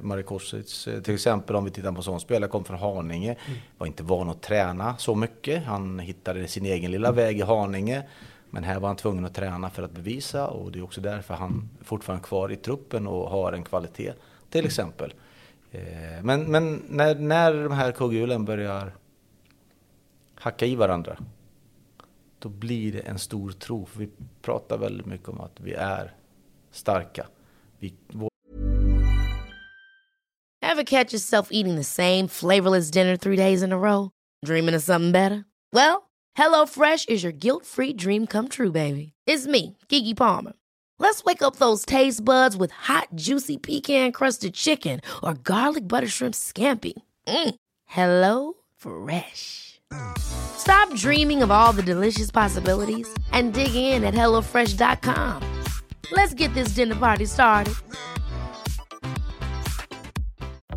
[0.00, 3.36] Mari Kosic till exempel, om vi tittar på sån spelare, kom från Haninge.
[3.78, 5.64] Var inte van att träna så mycket.
[5.64, 8.02] Han hittade sin egen lilla väg i Haninge.
[8.50, 11.34] Men här var han tvungen att träna för att bevisa och det är också därför
[11.34, 14.12] han fortfarande är kvar i truppen och har en kvalitet.
[14.50, 15.14] Till exempel.
[15.72, 18.92] Eh, men, men när, när de här kugghjulen börjar
[20.34, 21.16] hacka i varandra
[22.40, 23.86] då blir det en stor tro.
[23.86, 24.08] För vi
[24.42, 26.14] pratar väldigt mycket om att vi är
[26.70, 27.26] starka.
[27.78, 27.94] Vi,
[30.62, 34.10] Have catch yourself eating the same flavorless dinner three days in a row?
[34.46, 35.44] Dreaming of something better?
[35.72, 39.12] Well, hello fresh is your guilt free dream come true baby.
[39.26, 40.52] It's me, Gigi Palmer.
[40.98, 46.08] Let's wake up those taste buds with hot juicy pecan crusted chicken or garlic butter
[46.08, 46.92] shrimp scampi.
[47.26, 47.54] Mm.
[47.86, 49.69] Hello fresh.
[50.18, 55.42] Stop dreaming of all the delicious possibilities and dig in at HelloFresh.com.
[56.12, 57.74] Let's get this dinner party started.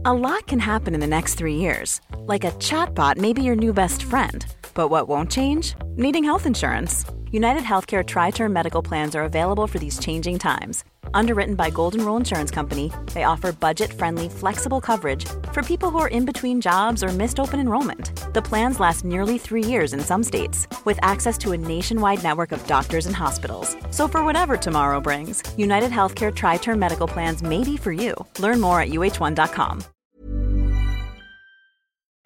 [0.06, 2.02] A lot can happen in the next three years.
[2.18, 5.76] Like a chatbot may be your new best friend But what won't change?
[5.96, 7.06] Needing health insurance.
[7.32, 10.84] United Healthcare Tri Term Medical Plans are available for these changing times.
[11.14, 16.00] Underwritten by Golden Rule Insurance Company, they offer budget friendly, flexible coverage for people who
[16.00, 18.12] are in between jobs or missed open enrollment.
[18.34, 22.52] The plans last nearly three years in some states, with access to a nationwide network
[22.52, 23.76] of doctors and hospitals.
[23.92, 28.14] So, for whatever tomorrow brings, United Healthcare Tri Term Medical Plans may be for you.
[28.40, 29.84] Learn more at uh1.com.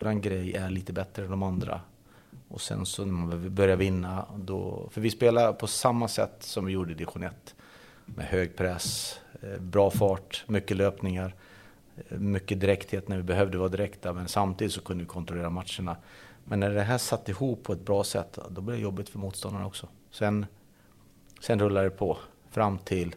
[0.02, 1.82] Våran grej är lite bättre än de andra.
[2.50, 6.66] Och sen så när man börjar vinna, då, för vi spelar på samma sätt som
[6.66, 7.56] vi gjorde i division 1.
[8.16, 11.36] Med hög press, eh, bra fart, mycket löpningar,
[11.96, 15.98] eh, mycket direkthet när vi behövde vara direkta, men samtidigt så kunde vi kontrollera matcherna.
[16.44, 19.20] Men när det här satt ihop på ett bra sätt, då blev det jobbigt för
[19.20, 19.88] motståndarna också.
[20.12, 20.46] Sen,
[21.42, 22.18] sen rullade det på
[22.52, 23.16] fram till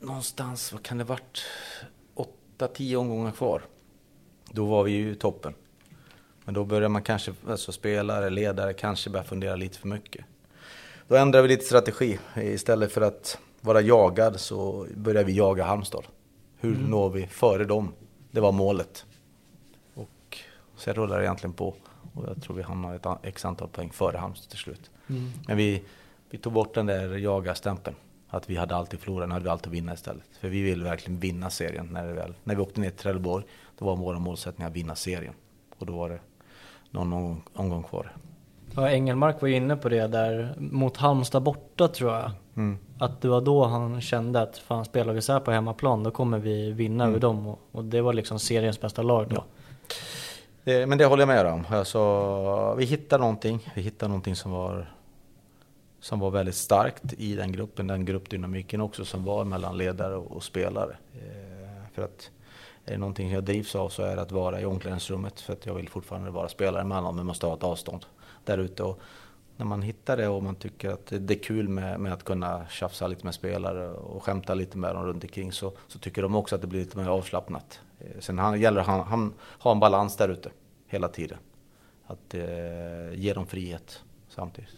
[0.00, 1.42] någonstans, vad kan det varit,
[2.58, 3.62] 8-10 omgångar kvar.
[4.50, 5.54] Då var vi ju i toppen.
[6.44, 10.24] Men då börjar man kanske, alltså spelare, ledare, kanske börja fundera lite för mycket.
[11.08, 12.18] Då ändrar vi lite strategi.
[12.36, 16.04] Istället för att vara jagad så börjar vi jaga Halmstad.
[16.56, 16.90] Hur mm.
[16.90, 17.92] når vi före dem?
[18.30, 19.06] Det var målet.
[19.94, 20.38] Och
[20.76, 21.74] sen rullar det egentligen på.
[22.14, 24.90] Och jag tror vi hamnar ett x antal poäng före Halmstad till slut.
[25.06, 25.30] Mm.
[25.46, 25.82] Men vi,
[26.30, 27.96] vi tog bort den där jaga-stämpeln.
[28.28, 30.24] Att vi hade alltid förlorat, nu hade vi alltid vinna istället.
[30.40, 31.88] För vi vill verkligen vinna serien.
[31.92, 33.44] När, väl, när vi åkte ner till Trelleborg,
[33.78, 35.34] då var vår målsättning att vinna serien.
[35.78, 36.18] Och då var det
[36.90, 38.16] någon omgång kvar.
[38.76, 42.30] Ja, Engelmark var ju inne på det där mot Halmstad borta tror jag.
[42.56, 42.78] Mm.
[42.98, 46.10] Att det var då han kände att fan spelar vi så här på hemmaplan då
[46.10, 47.14] kommer vi vinna mm.
[47.14, 47.46] över dem.
[47.46, 49.36] Och, och, det var liksom seriens bästa lag då.
[49.36, 49.44] Ja.
[50.64, 51.64] Det, men det håller jag med om.
[51.70, 53.70] Alltså, vi hittade någonting.
[53.74, 54.92] Vi hittade någonting som var,
[56.00, 57.86] som var väldigt starkt i den gruppen.
[57.86, 60.96] Den gruppdynamiken också som var mellan ledare och, och spelare.
[61.14, 62.30] Eh, för att
[62.84, 65.66] är det någonting jag drivs av så är det att vara i omklädningsrummet för att
[65.66, 68.06] jag vill fortfarande vara spelare med dem, men måste ha ett avstånd
[68.46, 68.82] där ute.
[68.82, 69.00] Och
[69.56, 72.66] när man hittar det och man tycker att det är kul med, med att kunna
[72.68, 76.34] tjafsa lite med spelare och skämta lite med dem runt omkring så, så tycker de
[76.34, 77.80] också att det blir lite mer avslappnat.
[77.98, 80.50] Eh, sen han, gäller det att han, ha en balans där ute
[80.86, 81.38] hela tiden.
[82.06, 84.76] Att eh, ge dem frihet samtidigt.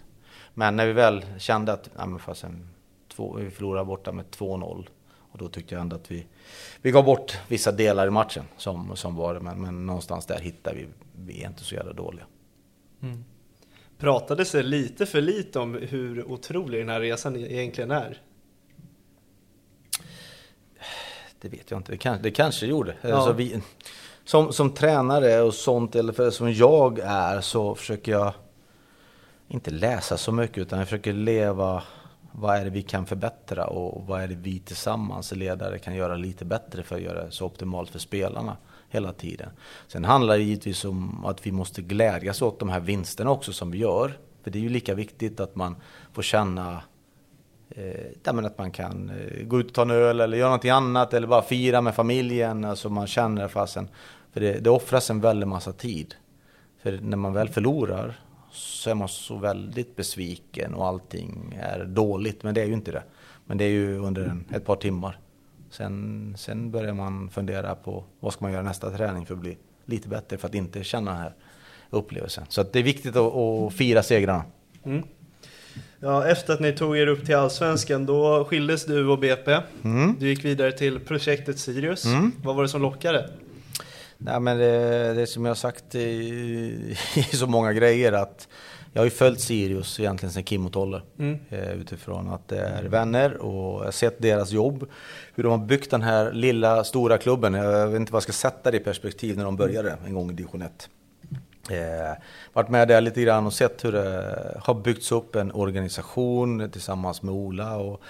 [0.55, 2.69] Men när vi väl kände att nej men fasen,
[3.09, 4.87] två, vi förlorade borta med 2-0
[5.33, 6.27] och då tyckte jag ändå att vi,
[6.83, 10.41] vi gav bort vissa delar i matchen som, som var det, men, men någonstans där
[10.41, 12.25] hittade vi, vi är inte så jävla dåliga.
[13.03, 13.25] Mm.
[13.99, 18.23] Pratades det lite för lite om hur otrolig den här resan egentligen är?
[21.41, 22.95] Det vet jag inte, det, kan, det kanske gjorde.
[23.01, 23.15] Ja.
[23.15, 23.61] Alltså vi,
[24.25, 28.33] som, som tränare och sånt, eller för, som jag är, så försöker jag
[29.49, 31.83] inte läsa så mycket, utan jag försöker leva
[32.33, 36.17] vad är det vi kan förbättra och vad är det vi tillsammans ledare kan göra
[36.17, 38.57] lite bättre för att göra det så optimalt för spelarna
[38.89, 39.51] hela tiden.
[39.89, 43.71] Sen handlar det givetvis om att vi måste glädjas åt de här vinsterna också som
[43.71, 44.19] vi gör.
[44.43, 45.77] För det är ju lika viktigt att man
[46.13, 46.83] får känna
[47.71, 51.15] eh, att man kan eh, gå ut och ta en öl eller göra någonting annat
[51.15, 52.65] eller bara fira med familjen.
[52.65, 53.89] Alltså man känner fasen.
[54.33, 56.15] För det, det offras en väldig massa tid.
[56.83, 58.21] För när man väl förlorar
[58.51, 62.43] så är man så väldigt besviken och allting är dåligt.
[62.43, 63.03] Men det är ju inte det.
[63.47, 65.19] Men det är ju under en, ett par timmar.
[65.79, 69.57] Sen, sen börjar man fundera på vad ska man göra nästa träning för att bli
[69.85, 71.35] lite bättre för att inte känna den här
[71.91, 72.45] upplevelsen.
[72.49, 74.45] Så det är viktigt att, att fira segrarna.
[74.85, 75.03] Mm.
[76.01, 79.59] Ja, efter att ni tog er upp till Allsvenskan, då skildes du och BP.
[79.85, 80.17] Mm.
[80.21, 82.05] Du gick vidare till projektet Sirius.
[82.05, 82.33] Mm.
[82.43, 83.31] Vad var det som lockade?
[84.17, 85.99] Nej, men det, det som jag har sagt i,
[87.15, 88.49] i, så många grejer att
[88.93, 91.03] jag har ju följt Sirius egentligen sedan Kim och Tolle.
[91.19, 91.39] Mm.
[91.49, 94.91] Eh, utifrån att det är vänner och jag har sett deras jobb.
[95.35, 97.55] Hur de har byggt den här lilla, stora klubben.
[97.55, 100.31] Jag vet inte vad jag ska sätta det i perspektiv när de började en gång
[100.31, 100.89] i division 1.
[101.71, 102.23] Eh,
[102.53, 107.23] varit med där lite grann och sett hur det har byggts upp en organisation tillsammans
[107.23, 107.77] med Ola.
[107.77, 108.03] Och,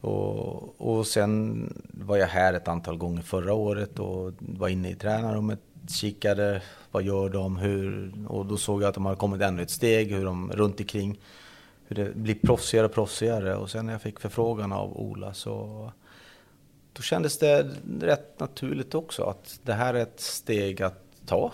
[0.00, 4.94] och, och sen var jag här ett antal gånger förra året och var inne i
[4.94, 5.58] tränarrummet,
[5.88, 6.62] kikade,
[6.96, 10.12] vad gör de, hur, och då såg jag att de har kommit ännu ett steg,
[10.12, 11.20] hur de runt omkring,
[11.86, 13.56] hur det blir proffsigare och proffsigare.
[13.56, 15.92] Och sen när jag fick förfrågan av Ola så
[16.92, 17.70] då kändes det
[18.00, 21.52] rätt naturligt också att det här är ett steg att ta.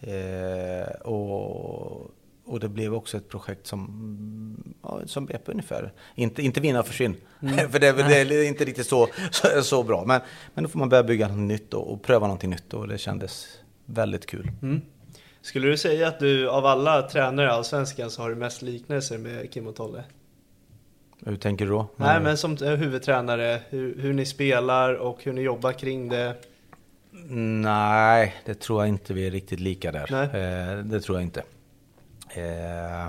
[0.00, 2.10] Eh, och
[2.44, 5.92] och det blev också ett projekt som, ja, som BP ungefär.
[6.14, 7.70] Inte, inte vinna försvinn, mm.
[7.70, 10.04] för det, det, är inte riktigt så, så, så, bra.
[10.04, 10.20] Men,
[10.54, 12.98] men då får man börja bygga något nytt och, och pröva någonting nytt och det
[12.98, 14.50] kändes väldigt kul.
[14.62, 14.80] Mm.
[15.40, 19.18] Skulle du säga att du av alla tränare i Allsvenskan så har du mest liknelser
[19.18, 20.04] med Kim och Tolle?
[21.24, 21.86] Hur tänker du då?
[21.96, 26.34] Nej, men som huvudtränare, hur, hur ni spelar och hur ni jobbar kring det.
[27.28, 30.12] Nej, det tror jag inte vi är riktigt lika där.
[30.22, 31.42] Eh, det tror jag inte.
[32.28, 33.08] Eh,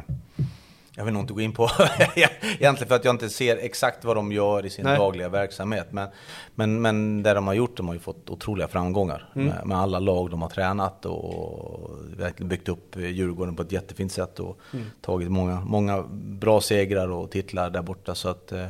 [0.95, 1.69] jag vill nog inte gå in på
[2.15, 4.97] egentligen för att jag inte ser exakt vad de gör i sin Nej.
[4.97, 5.87] dagliga verksamhet.
[5.91, 6.09] Men,
[6.55, 9.47] men, men det de har gjort, de har ju fått otroliga framgångar Mm.
[9.47, 14.11] med, med alla lag de har tränat och verkligen byggt upp Djurgården på ett jättefint
[14.11, 14.85] sätt och Mm.
[15.01, 18.15] tagit många, många bra segrar och titlar där borta.
[18.15, 18.65] Så att eh,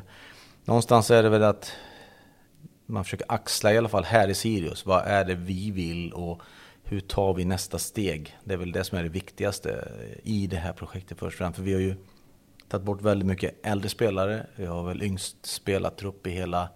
[0.66, 1.72] någonstans är det väl att
[2.86, 4.86] man försöker axla i alla fall här i Sirius.
[4.86, 6.42] Vad är det vi vill och
[6.94, 8.38] hur tar vi nästa steg?
[8.44, 9.88] Det är väl det som är det viktigaste
[10.24, 11.56] i det här projektet först och främst.
[11.56, 11.96] För vi har ju
[12.68, 14.48] tagit bort väldigt mycket äldre spelare.
[14.56, 16.70] Vi har väl yngst spelartrupp i hela,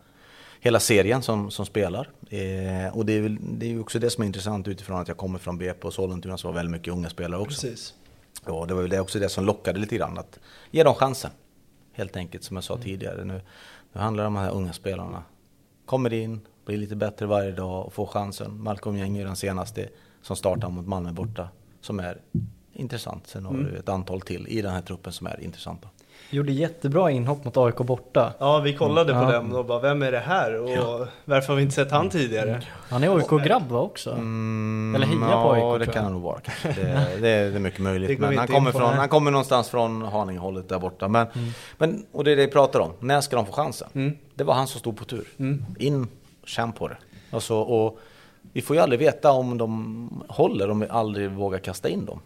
[0.60, 2.10] hela serien som, som spelar.
[2.30, 5.08] Eh, och det är, väl, det är ju också det som är intressant utifrån att
[5.08, 7.68] jag kommer från BP och Sollentuna som var väldigt mycket unga spelare också.
[7.68, 7.94] Precis.
[8.46, 10.18] Ja, det var väl det också det som lockade lite grann.
[10.18, 10.40] Att
[10.72, 11.32] ge dem chansen.
[11.94, 13.24] Helt enkelt som jag sa tidigare.
[13.24, 13.42] Nu,
[13.94, 15.24] nu handlar det om de här unga spelarna.
[15.86, 18.64] Kommer in, blir lite bättre varje dag och får chansen.
[18.64, 19.90] Malcolm Gäng är den senaste
[20.28, 21.48] som startar mot Malmö borta.
[21.82, 22.18] Som är
[22.74, 23.28] intressant.
[23.28, 25.88] Sen har du ett antal till i den här truppen som är intressanta.
[26.30, 28.34] Gjorde jättebra inhopp mot AIK borta.
[28.40, 29.32] Ja, vi kollade på Ja.
[29.32, 30.60] den och bara, vem är det här?
[30.60, 32.62] Och varför har vi inte sett han tidigare?
[32.90, 34.10] Han är AIK-grabb va också?
[34.12, 36.82] Eller heja på AIK, Mm, Ja, det kan han nog vara kanske.
[36.82, 38.20] Det, det, är, det är mycket möjligt.
[38.20, 41.08] Men han kommer, från, han kommer någonstans från Haninge-hållet där borta.
[41.08, 41.50] Men, Mm.
[41.78, 42.92] men, och det är det vi pratar om.
[43.00, 43.88] När ska de få chansen?
[43.94, 44.18] Mm.
[44.36, 45.28] Det var han som stod på tur.
[45.80, 46.08] In,
[46.46, 46.98] känn på det.
[47.32, 48.00] Alltså, och
[48.58, 52.20] vi får ju aldrig veta om de håller om vi aldrig vågar kasta in dem.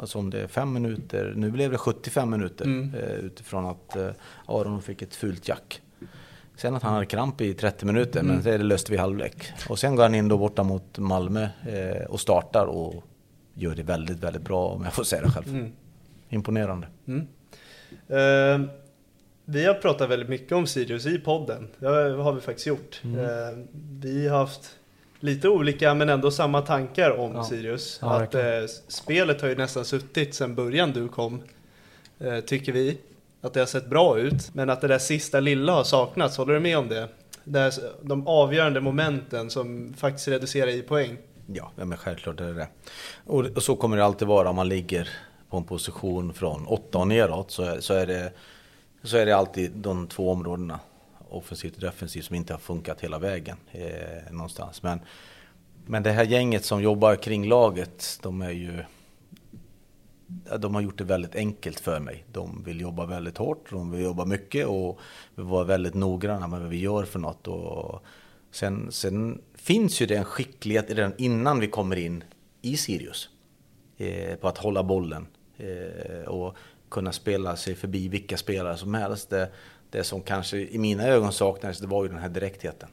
[0.00, 2.94] Alltså om det är fem minuter, nu blev det 75 minuter Mm.
[2.94, 4.08] eh, utifrån att eh,
[4.46, 5.80] Aron fick ett fult jack.
[6.56, 9.46] Sen att han hade kramp i 30 minuter, men det löste vi i halvlek.
[9.68, 13.04] Och sen går han in då borta mot Malmö eh, och startar och
[13.54, 15.48] gör det väldigt, väldigt bra om jag får säga det själv.
[15.48, 15.72] Mm.
[16.28, 16.86] Imponerande.
[18.08, 18.60] Eh,
[19.44, 21.68] vi har pratat väldigt mycket om Sirius i podden.
[21.78, 23.00] Det har vi faktiskt gjort.
[23.04, 23.18] Mm.
[23.20, 23.64] Eh,
[24.00, 24.77] vi har haft
[25.20, 27.44] lite olika men ändå samma tankar om Ja.
[27.44, 27.98] Sirius.
[28.02, 28.42] Ja, att eh,
[28.88, 31.42] spelet har ju nästan suttit sedan början du kom,
[32.18, 32.98] eh, tycker vi.
[33.40, 36.36] Att det har sett bra ut, men att det där sista lilla har saknats.
[36.36, 37.08] Håller du med om det?
[37.44, 41.16] det är de avgörande momenten som faktiskt reducerar i poäng.
[41.46, 42.68] Ja, men självklart är det det.
[43.26, 45.08] Och, och så kommer det alltid vara om man ligger
[45.50, 48.32] på en position från åtta och neråt så är, så är, det,
[49.02, 50.80] så är det alltid de två områdena,
[51.30, 54.82] offensivt och defensivt, som inte har funkat hela vägen eh, någonstans.
[54.82, 55.00] Men,
[55.86, 58.82] men det här gänget som jobbar kring laget, de är ju
[60.58, 62.24] de har gjort det väldigt enkelt för mig.
[62.32, 65.00] De vill jobba väldigt hårt, de vill jobba mycket och
[65.34, 67.48] vill vara väldigt noggranna med vad vi gör för något.
[67.48, 68.04] Och
[68.50, 72.24] sen, sen finns ju det en skicklighet redan innan vi kommer in
[72.62, 73.28] i Sirius.
[73.96, 75.26] Eh, på att hålla bollen
[75.56, 76.56] eh, och
[76.90, 79.30] kunna spela sig förbi vilka spelare som helst.
[79.30, 79.50] Det,
[79.90, 82.88] det som kanske i mina ögon saknades, det var ju den här direktheten.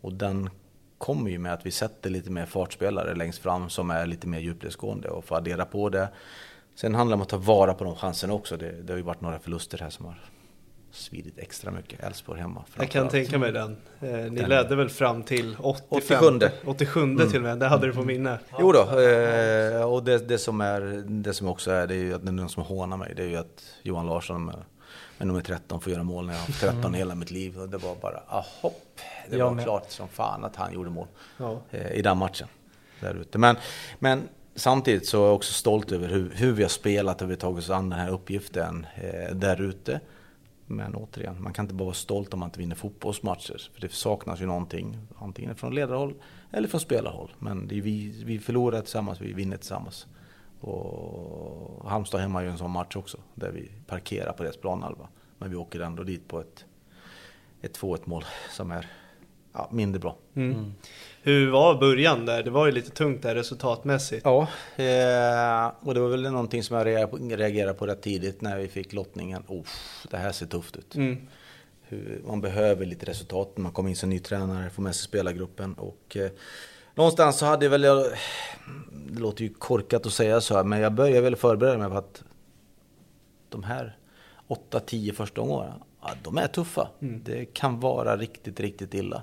[0.00, 0.50] Och den
[0.98, 4.38] kommer ju med att vi sätter lite mer fartspelare längst fram som är lite mer
[4.38, 6.08] djupledsgående och får addera på det.
[6.74, 8.56] Sen handlar det om att ta vara på de chanserna också.
[8.56, 10.20] Det, det har ju varit några förluster här som har
[10.92, 12.04] svidit extra mycket.
[12.04, 12.64] Elfsborg hemma.
[12.78, 13.76] Jag kan tänka mig den.
[14.00, 14.48] Eh, ni Den.
[14.48, 16.48] ledde väl fram till 85, 87.
[16.64, 18.38] 87 till och med, det hade du på minne.
[18.58, 22.14] Jo då, eh, och det, det, som är, det som också är, det är ju
[22.14, 23.12] att det är någon som hånar mig.
[23.16, 24.52] Det är ju att Johan Larsson
[25.20, 27.58] med, nummer 13 får göra mål när jag har haft 13 hela mitt liv.
[27.60, 29.00] Och det var bara, ahopp.
[29.30, 29.64] Det Jag var med.
[29.64, 31.06] klart som fan att han gjorde mål
[31.38, 31.60] Ja.
[31.70, 32.48] eh, i den matchen.
[33.00, 33.38] Där ute.
[33.38, 33.56] Men,
[33.98, 37.32] men samtidigt så är jag också stolt över hur, hur vi har spelat och vi
[37.32, 40.00] har tagit oss an den här uppgiften eh, där ute.
[40.66, 43.70] Men återigen, man kan inte bara vara stolt om man inte vinner fotbollsmatcher.
[43.74, 46.14] För det saknas ju någonting, antingen från ledarhåll
[46.52, 47.30] eller från spelarhåll.
[47.38, 50.06] Men det är vi, vi förlorar tillsammans, vi vinner tillsammans.
[50.60, 55.08] Och Halmstad hemma är ju en sån match också, där vi parkerar på deras planhalva.
[55.38, 56.64] Men vi åker ändå dit på ett,
[57.62, 58.86] ett 2-1 mål som är
[59.52, 60.16] ja, mindre bra.
[60.34, 60.72] Mm.
[61.22, 62.42] Hur var början där?
[62.42, 64.24] Det var ju lite tungt där resultatmässigt.
[64.24, 64.40] Ja,
[64.76, 68.68] eh, och det var väl någonting som jag rea- reagerade på rätt tidigt när vi
[68.68, 69.42] fick lottningen.
[69.46, 69.64] Oh,
[70.10, 70.94] det här ser tufft ut.
[70.94, 71.16] Mm.
[71.82, 75.04] Hur, man behöver lite resultat när man kommer in som ny tränare, får med sig
[75.04, 75.74] spelargruppen.
[75.74, 76.30] Och, eh,
[77.00, 78.06] någonstans så hade jag väl, jag,
[79.12, 81.96] det låter ju korkat att säga så här, men jag började väl förbereda mig på
[81.96, 82.22] att
[83.48, 83.96] de här
[84.48, 86.88] 8-10 första omgångarna, ja, de är tuffa.
[86.98, 89.22] Det kan vara riktigt, riktigt illa.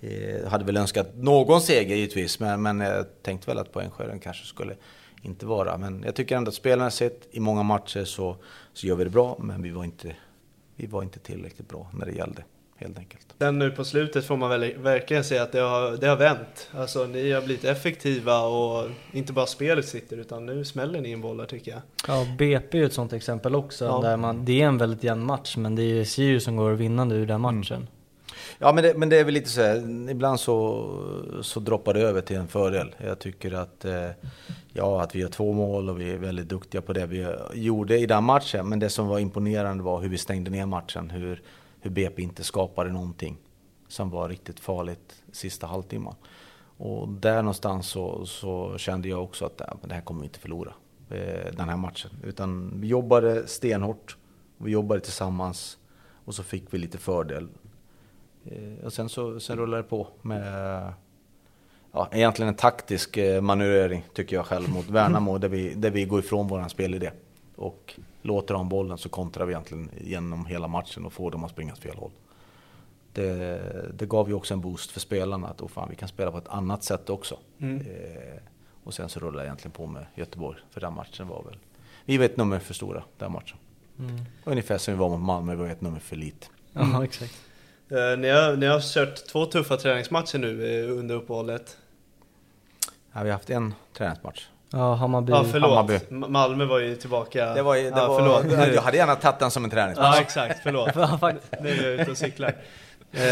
[0.00, 4.46] Eh, hade väl önskat någon seger givetvis, men, men jag tänkte väl att poängskörden kanske
[4.46, 4.76] skulle
[5.22, 5.78] inte vara.
[5.78, 8.36] Men jag tycker ändå att spelarmässigt i många matcher så,
[8.72, 10.16] så gör vi det bra, men vi var, inte,
[10.76, 12.44] vi var inte tillräckligt bra när det gällde,
[12.82, 13.26] helt enkelt.
[13.38, 16.70] Sen nu på slutet får man väl verkligen säga att det har, det har vänt.
[16.72, 21.20] Alltså ni har blivit effektiva och inte bara spelet sitter utan nu smäller ni in
[21.20, 21.80] bollar tycker jag.
[22.08, 23.84] Ja, BP är ju ett sånt exempel också.
[23.84, 24.00] Ja.
[24.00, 27.14] Där man, det är en väldigt jämn match, men det är Sirius som går vinnande
[27.14, 27.86] ur den matchen.
[28.58, 30.88] Ja, men det, men det är väl lite så här, ibland så,
[31.42, 32.94] så droppar det över till en fördel.
[33.04, 34.10] Jag tycker att, eh,
[34.72, 37.98] ja, att vi har två mål och vi är väldigt duktiga på det vi gjorde
[37.98, 38.68] i den matchen.
[38.68, 41.42] Men det som var imponerande var hur vi stängde ner matchen, hur,
[41.82, 43.36] hur BP inte skapade någonting
[43.88, 46.14] som var riktigt farligt sista halvtimmen.
[46.76, 50.72] Och där någonstans så, så kände jag också att det här kommer vi inte förlora,
[51.10, 52.10] eh, den här matchen.
[52.22, 54.16] Utan vi jobbade stenhårt,
[54.58, 55.78] vi jobbade tillsammans
[56.24, 57.48] och så fick vi lite fördel.
[58.44, 60.92] Eh, och sen, så, sen rullade det på med
[61.92, 66.04] ja, egentligen en taktisk eh, manövrering tycker jag själv mot Värnamo där vi, där vi
[66.04, 67.10] går ifrån våran spelidé.
[67.56, 71.50] Och låter dem bollen så kontrar vi egentligen genom hela matchen och får dem att
[71.50, 72.10] springa åt fel håll
[73.12, 76.30] det, det gav ju också en boost för spelarna att oh fan, vi kan spela
[76.30, 77.38] på ett annat sätt också.
[77.58, 77.80] Mm.
[77.80, 78.42] Eh,
[78.84, 81.58] och sen så rullade jag egentligen på med Göteborg, för den matchen var väl...
[82.04, 83.56] Vi var ett nummer för stora, den matchen.
[83.98, 84.24] Mm.
[84.44, 86.46] Ungefär som vi var mot Malmö, vi var ett nummer för lite.
[86.74, 86.90] Mm.
[86.92, 87.34] Ja, exakt.
[87.88, 91.76] Eh, ni, har, ni har kört två tuffa träningsmatcher nu eh, under uppehållet.
[93.12, 94.46] Ja, vi har haft en träningsmatch.
[94.72, 95.32] Ja, Hammarby.
[95.32, 95.70] Ja, förlåt.
[95.70, 96.00] Hammarby.
[96.10, 97.54] Malmö var ju tillbaka.
[97.54, 98.58] Det var, det ja, var, förlåt.
[98.74, 100.16] Jag hade gärna tagit den som en träningsmatch.
[100.16, 100.60] Ja, exakt.
[100.62, 100.94] Förlåt.
[101.62, 102.54] nu är jag ute och cyklar.
[103.12, 103.22] Eh,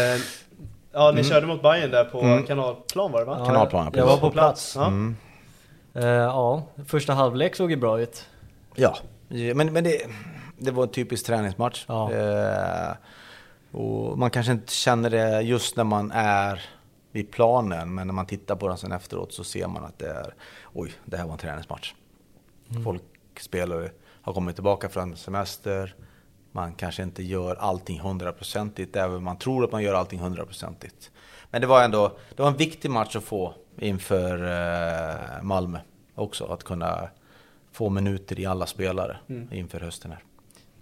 [0.91, 1.23] ja, ni mm.
[1.23, 2.43] körde mot Bayern där på mm.
[2.43, 3.35] kanalplan var det va?
[3.39, 4.73] Ja, kanalplan, jag var på plats.
[4.75, 4.87] Ja.
[4.87, 5.15] Mm.
[5.95, 8.25] Uh, ja, första halvlek såg ju bra ut.
[8.75, 10.01] Ja, men, men det,
[10.57, 11.85] det var en typisk träningsmatch.
[11.87, 12.09] Ja.
[12.13, 12.95] Uh,
[13.81, 16.61] och man kanske inte känner det just när man är
[17.11, 20.09] vid planen, men när man tittar på den sen efteråt så ser man att det
[20.09, 20.33] är,
[20.73, 21.93] oj, det här var en träningsmatch.
[22.69, 22.83] Mm.
[22.83, 23.03] Folk,
[23.39, 23.91] spelare,
[24.21, 25.95] har kommit tillbaka från semester,
[26.51, 31.11] man kanske inte gör allting hundraprocentigt, även om man tror att man gör allting hundraprocentigt.
[31.49, 35.79] Men det var ändå det var en viktig match att få inför eh, Malmö
[36.15, 37.09] också, att kunna
[37.71, 39.53] få minuter i alla spelare mm.
[39.53, 40.23] inför hösten här.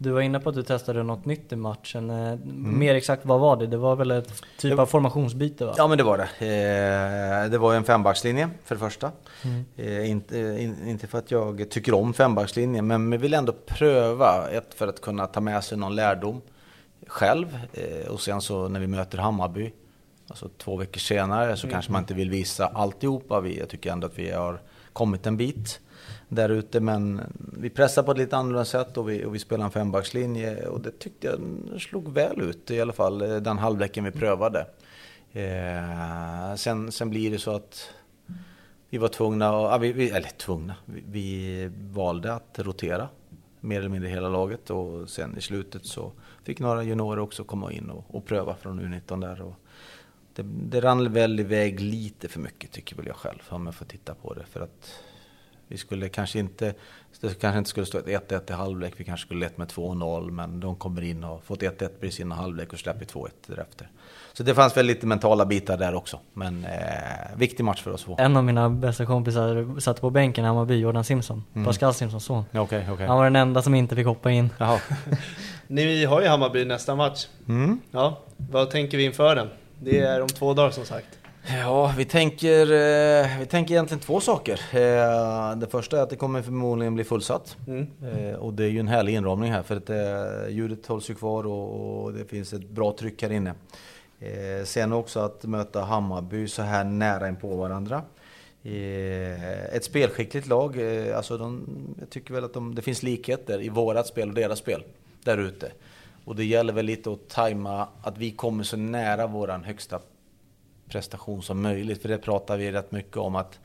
[0.01, 2.09] Du var inne på att du testade något nytt i matchen.
[2.09, 2.79] Eh, mm.
[2.79, 3.67] Mer exakt, vad var det?
[3.67, 5.73] Det var väl ett typ av formationsbyte va?
[5.77, 6.45] Ja men det var det.
[7.43, 9.11] Eh, det var en fembackslinje för det första.
[9.43, 9.65] Mm.
[9.77, 10.37] Eh, inte,
[10.85, 15.01] inte för att jag tycker om fembackslinjen, men vi vill ändå pröva ett för att
[15.01, 16.41] kunna ta med sig någon lärdom
[17.07, 17.59] själv.
[18.09, 19.73] Och sen så när vi möter Hammarby,
[20.27, 21.73] alltså två veckor senare, så mm.
[21.73, 23.47] kanske man inte vill visa alltihopa.
[23.47, 24.61] Jag tycker ändå att vi har
[24.93, 25.79] kommit en bit
[26.29, 26.79] där ute.
[26.79, 27.21] Men
[27.59, 30.81] vi pressar på ett lite annorlunda sätt och vi, och vi spelar en fembackslinje och
[30.81, 31.39] det tyckte jag
[31.81, 34.67] slog väl ut i alla fall eh, den halvleken vi prövade.
[35.31, 37.93] Eh, sen, sen blir det så att
[38.89, 43.09] vi var tvungna, ja, vi, eller tvungna, vi, vi, valde att rotera
[43.59, 46.11] mer eller mindre hela laget och sen i slutet så
[46.43, 49.41] fick några juniorer också komma in och, och pröva från U19 där.
[49.41, 49.55] Och
[50.35, 53.85] det, det rann väl iväg lite för mycket tycker väl jag själv om jag får
[53.85, 54.45] titta på det.
[54.45, 55.03] För att
[55.69, 56.73] vi skulle kanske inte,
[57.21, 60.59] det kanske inte skulle stå 1-1 i halvlek, vi kanske skulle lett med 2-0, men
[60.59, 63.89] de kommer in och fått 1-1 precis innan halvlek och släpper 2-1 därefter.
[64.33, 68.03] Så det fanns väl lite mentala bitar där också, men eh, viktig match för oss
[68.03, 68.15] två.
[68.19, 71.65] En av mina bästa kompisar satt på bänken i Hammarby, Jordan Simpson, mm.
[71.65, 72.43] Pascal Simpsons son.
[72.53, 73.07] Okay, okay.
[73.07, 74.49] Han var den enda som inte fick hoppa in.
[75.67, 77.27] Ni har ju Hammarby nästa match.
[77.47, 77.79] Mm.
[77.91, 79.47] Ja, vad tänker vi inför den?
[79.79, 81.18] Det är om två dagar som sagt.
[81.51, 84.61] Ja, vi tänker, eh, vi tänker egentligen två saker.
[84.71, 87.57] Eh, det första är att det kommer förmodligen bli fullsatt.
[87.67, 87.87] Mm.
[88.03, 91.47] Eh, och det är ju en härlig inramning här för att ljudet hålls ju kvar
[91.47, 93.53] och det finns ett bra tryck här inne.
[94.65, 98.01] Sen också att möta Hammarby så här nära in på varandra.
[99.71, 100.79] Ett spelskickligt lag.
[101.15, 101.67] Alltså de,
[101.99, 104.83] jag tycker väl att de, det finns likheter i vårat spel och deras spel
[105.23, 105.71] där ute.
[106.25, 109.99] Och det gäller väl lite att tajma att vi kommer så nära våran högsta
[110.89, 112.01] prestation som möjligt.
[112.01, 113.59] För det pratar vi rätt mycket om att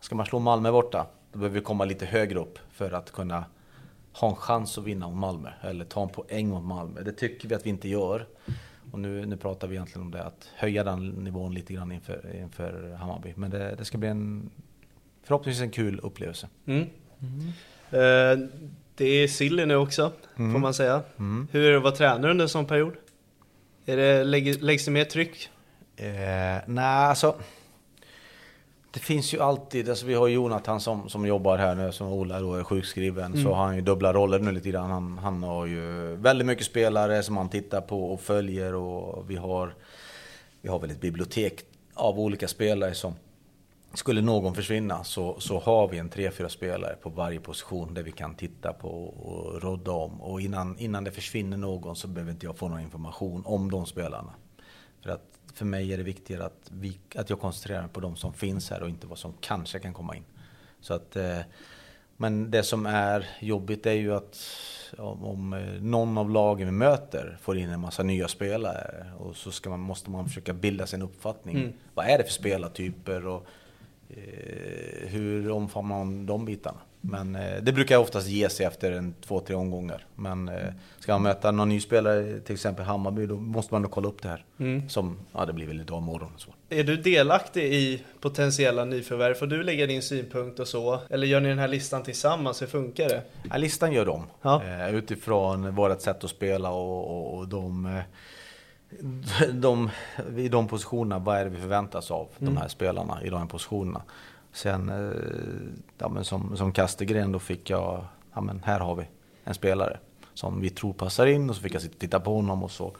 [0.00, 3.44] ska man slå Malmö borta, då behöver vi komma lite högre upp för att kunna
[4.12, 5.50] ha en chans att vinna mot Malmö.
[5.62, 7.02] Eller ta en poäng mot Malmö.
[7.02, 8.26] Det tycker vi att vi inte gör.
[8.92, 12.36] Och nu, nu pratar vi egentligen om det, att höja den nivån lite grann inför,
[12.36, 13.32] inför Hammarby.
[13.36, 14.50] Men det, det ska bli en
[15.22, 16.48] förhoppningsvis en kul upplevelse.
[16.66, 16.86] Mm.
[17.20, 17.46] Mm.
[17.92, 18.48] Uh,
[18.94, 20.52] det är silly nu också, mm.
[20.52, 21.02] får man säga.
[21.18, 21.48] Mm.
[21.52, 22.94] Hur är det att vara tränare under en sån period?
[23.86, 24.24] Är det,
[24.60, 25.50] läggs det mer tryck
[26.00, 27.34] Eh, nej, alltså.
[28.92, 32.40] Det finns ju alltid, alltså vi har Jonathan som, som jobbar här nu, som Ola
[32.40, 33.44] då är sjukskriven, mm.
[33.44, 34.90] så har han ju dubbla roller nu lite grann.
[34.90, 39.36] Han, han har ju väldigt mycket spelare som han tittar på och följer och vi
[39.36, 39.74] har,
[40.60, 41.60] vi har väl ett bibliotek
[41.94, 43.14] av olika spelare som
[43.94, 48.02] skulle någon försvinna så, så har vi en tre, fyra spelare på varje position där
[48.02, 50.20] vi kan titta på och rodda om.
[50.20, 53.86] Och innan, innan det försvinner någon så behöver inte jag få någon information om de
[53.86, 54.32] spelarna.
[55.02, 55.29] För att
[55.60, 58.70] för mig är det viktigare att, vi, att jag koncentrerar mig på de som finns
[58.70, 60.24] här och inte vad som kanske kan komma in.
[60.80, 61.38] Så att, eh,
[62.16, 64.38] Men det som är jobbigt är ju att
[64.98, 69.70] om, eh, någon av lagen vi möter får in en massa nya spelare och så
[69.70, 71.56] man, måste man försöka bilda sin uppfattning.
[71.56, 71.72] Mm.
[71.94, 73.46] Vad är det för spelartyper och
[74.08, 76.80] eh, hur omfamnar man de bitarna?
[77.00, 80.06] Men eh, det brukar oftast ge sig efter en två, tre omgångar.
[80.14, 83.90] Men eh, ska man möta någon ny spelare, till exempel Hammarby, då måste man nog
[83.90, 84.44] kolla upp det här.
[84.58, 84.88] Mm.
[84.88, 86.50] Som, ja det blir väl idag morgon och så.
[86.68, 89.34] Är du delaktig i potentiella nyförvärv?
[89.34, 91.00] Får du lägga din synpunkt och så?
[91.10, 92.62] Eller gör ni den här listan tillsammans?
[92.62, 93.22] Hur funkar det?
[93.50, 94.26] Ja, listan gör de.
[94.42, 94.62] Ja.
[94.64, 98.02] Eh, utifrån vårt sätt att spela och, och, och de, eh,
[99.52, 99.90] de,
[100.36, 103.46] i de positionerna, vad är det vi förväntas av de här spelarna i de här
[103.46, 104.02] positionerna.
[104.52, 109.04] Sen, eh, ja, men som, som Kastegren, då fick jag, ja men här har vi
[109.44, 109.98] en spelare
[110.34, 112.70] som vi tror passar in och så fick jag sitta och titta på honom och
[112.70, 112.96] så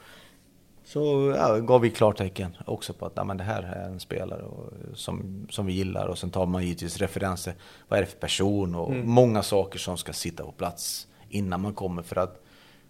[0.84, 4.42] så ja, gav vi klartecken också på att ja, men det här är en spelare
[4.42, 7.54] och, som, som vi gillar och sen tar man givetvis referenser.
[7.88, 11.74] Vad är det för person och många saker som ska sitta på plats innan man
[11.74, 12.02] kommer.
[12.02, 12.44] För att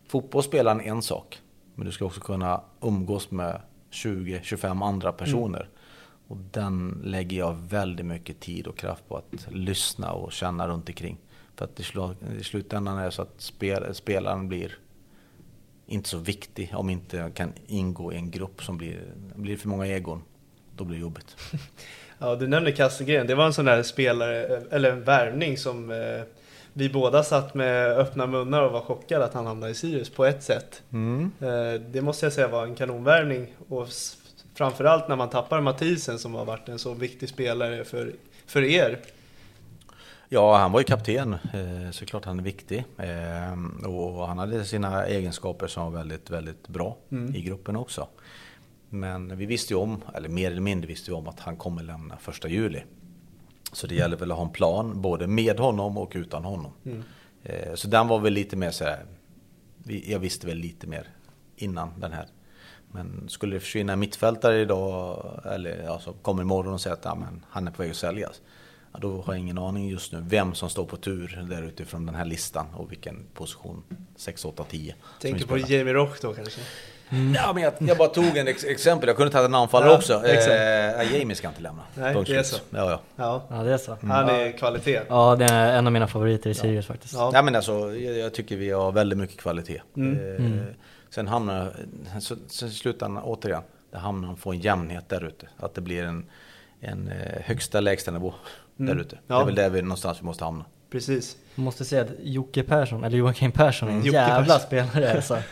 [0.06, 1.38] fotboll spelar en, sak,
[1.74, 5.68] men du ska också kunna umgås med 20-25 andra personer.
[6.30, 10.88] Och den lägger jag väldigt mycket tid och kraft på att lyssna och känna runt
[10.88, 11.18] omkring.
[11.56, 14.78] För att i, slu- i slutändan är det så att spel, spelaren blir
[15.86, 19.00] inte så viktig om inte jag kan ingå i en grupp som blir,
[19.34, 20.22] blir för många egon.
[20.76, 21.36] Då blir det jobbigt.
[22.22, 23.26] Ja, du nämnde Kastegren.
[23.26, 26.22] Det var en sån där spelare, eller en värvning som eh,
[26.72, 30.24] vi båda satt med öppna munnar och var chockade att han hamnade i Sirius på
[30.24, 30.82] ett sätt.
[31.40, 33.88] Eh, det måste jag säga var en kanonvärvning och
[34.54, 38.12] framförallt när man tappar Mathisen som har varit en så viktig spelare för,
[38.46, 38.98] för er.
[40.28, 42.84] Ja, han var ju kapten, eh, så klart han är viktig.
[42.98, 46.96] Eh, Och han hade sina egenskaper som var väldigt, väldigt bra
[47.34, 48.08] i gruppen också.
[48.88, 51.82] Men vi visste ju om, eller mer eller mindre visste vi om att han kommer
[51.82, 52.82] lämna första juli.
[53.72, 56.72] Så det gäller väl att ha en plan, både med honom och utan honom.
[57.42, 59.04] Eh, Så den var väl lite mer så här,
[59.84, 61.08] jag visste väl lite mer
[61.56, 62.26] innan den här.
[62.92, 67.14] Men skulle det försvinna en mittfältare idag, eller alltså kommer imorgon och säger att ja,
[67.14, 68.40] men han är på väg att säljas.
[68.92, 72.06] Ja, då har jag ingen aning just nu vem som står på tur där utifrån
[72.06, 73.82] den här listan och vilken position
[74.16, 74.92] 6, 8, 10.
[74.92, 75.58] som vi Tänker på.
[75.58, 76.60] Jamie Rock då kanske?
[77.34, 79.96] Ja, men jag, jag bara tog en ex exempel, jag kunde ta en anfallare Ja,
[79.96, 80.26] också.
[80.26, 81.82] Eh, Jamie ska inte lämna.
[81.94, 82.56] Nej, Punkt det är så.
[82.70, 83.00] Ja, ja.
[83.16, 83.96] Ja, Ja, det är så.
[84.02, 85.00] han är kvalitet.
[85.08, 87.14] Ja, det är en av mina favoriter i Sirius faktiskt.
[87.14, 87.30] Ja.
[87.34, 89.82] Ja men alltså, jag, jag tycker vi har väldigt mycket kvalitet.
[89.96, 90.58] Mm.
[90.58, 90.64] Eh,
[91.10, 91.76] Sen hamnar,
[92.20, 95.48] så, sen i slutändan, återigen, det hamnar man få en jämnhet där ute.
[95.56, 96.26] Att det blir en,
[96.80, 98.34] en eh, högsta lägsta nivå
[98.76, 99.16] där ute.
[99.16, 99.24] Mm.
[99.26, 99.34] Ja.
[99.36, 100.64] Det är väl där vi någonstans vi måste hamna.
[100.90, 101.36] Precis.
[101.54, 104.60] Jag måste säga att Jocke Persson, eller Joakim Persson, är en Jocke jävla Persson.
[104.66, 105.36] spelare alltså.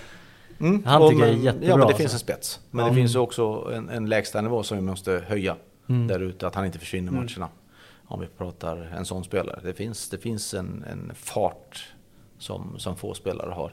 [0.61, 0.85] Mm.
[0.85, 1.99] Han tycker jag är jättebra, Ja men det alltså.
[1.99, 2.61] finns en spets.
[2.71, 2.89] Men Ja.
[2.91, 5.57] det finns också en, en lägsta nivå som vi måste höja
[5.89, 6.07] Mm.
[6.07, 6.47] där ute.
[6.47, 7.49] Att han inte försvinner i matcherna.
[8.07, 9.61] Om vi pratar en sån spelare.
[9.65, 11.95] Det finns, det finns en, en fart
[12.39, 13.73] som, som få spelare har.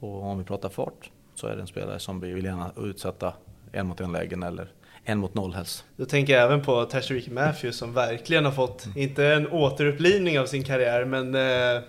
[0.00, 3.32] Och om vi pratar fart så är det en spelare som vi vill gärna utsätta
[3.72, 4.68] en mot en lägen eller
[5.04, 5.84] en mot noll helst.
[5.96, 10.46] Då tänker jag även på Tashreeq Matthews som verkligen har fått, inte en återupplivning av
[10.46, 11.82] sin karriär, men eh,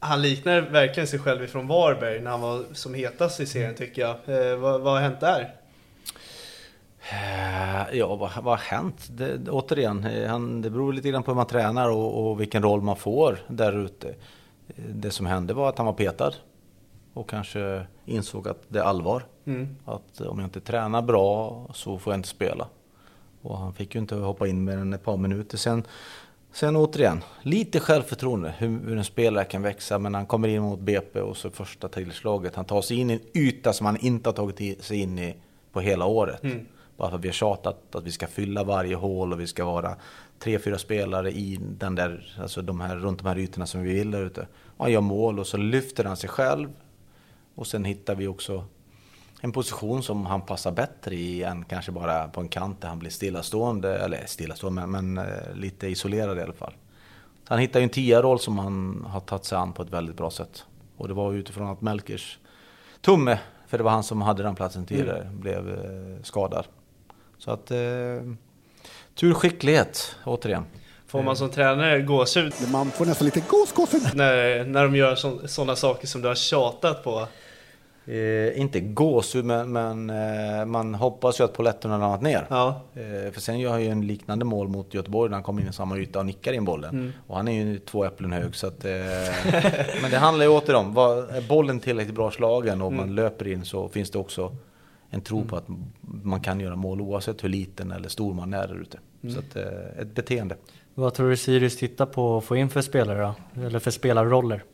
[0.00, 4.02] han liknar verkligen sig själv ifrån Varberg när han var som hetast i serien tycker
[4.02, 4.16] jag.
[4.50, 5.54] Eh, vad, vad har hänt där?
[7.10, 9.08] Eh, Ja, vad, vad har hänt?
[9.10, 12.40] Det, det- återigen, eh, han, det beror lite grann på hur man tränar och, och
[12.40, 14.08] vilken roll man får där ute.
[14.08, 14.14] Eh,
[14.88, 16.32] Det som hände var att han var petad
[17.14, 19.22] och kanske insåg att det är allvar.
[19.44, 19.76] Mm.
[19.84, 22.68] Att om jag inte tränar bra så får jag inte spela.
[23.42, 25.58] Och han fick ju inte hoppa in mer än ett par minuter.
[25.58, 25.84] Sen,
[26.52, 29.98] sen återigen, lite självförtroende hur, hur en spelare kan växa.
[29.98, 32.54] Men han kommer in mot BP och så första tillslaget.
[32.54, 35.34] Han tar sig in i en yta som han inte har tagit sig in i
[35.72, 36.42] på hela året.
[36.96, 39.64] Bara för att vi har tjatat att vi ska fylla varje hål och vi ska
[39.64, 39.96] vara
[40.38, 43.94] tre, fyra spelare i den där, alltså de här, runt de här ytorna som vi
[43.94, 44.46] vill där ute.
[44.78, 46.68] Han gör mål och så lyfter han sig själv.
[47.56, 48.64] Och sen hittar vi också
[49.40, 52.98] en position som han passar bättre i än kanske bara på en kant där han
[52.98, 56.74] blir stillastående, eller stillastående, men, men eh, lite isolerad i alla fall.
[57.48, 60.16] Så han hittar ju en tia-roll som han har tagit sig an på ett väldigt
[60.16, 60.64] bra sätt.
[60.96, 62.38] Och det var utifrån att Melkers
[63.00, 66.66] tumme, för det var han som hade den platsen tidigare, blev eh, skadad.
[67.38, 67.76] Så att eh,
[69.14, 70.64] tur skicklighet, återigen.
[71.06, 74.02] Får man som tränare gåshud Man får nästan lite gåsgåshud.
[74.14, 77.28] när, när de gör sådana saker som du har tjatat på?
[78.06, 82.46] Eh, inte gåshud, men, men eh, man hoppas ju att polletten har ramlat ner.
[82.50, 85.62] Ja, Eh, för sen gör han ju en liknande mål mot Göteborg när han kommer
[85.62, 87.12] in i samma yta och nickar in bollen.
[87.26, 88.54] Och han är ju två äpplen hög.
[88.54, 88.92] Så att, eh,
[90.02, 93.48] men det handlar ju åter om, vad, är bollen tillräckligt bra slagen och man löper
[93.48, 94.56] in så finns det också
[95.10, 95.64] en tro på att
[96.00, 98.98] man kan göra mål oavsett hur liten eller stor man är där ute.
[99.34, 100.56] Så att, eh, ett beteende.
[100.94, 103.62] Vad tror du Sirius tittar på att få in för spelare då?
[103.62, 104.64] Eller för spelarroller?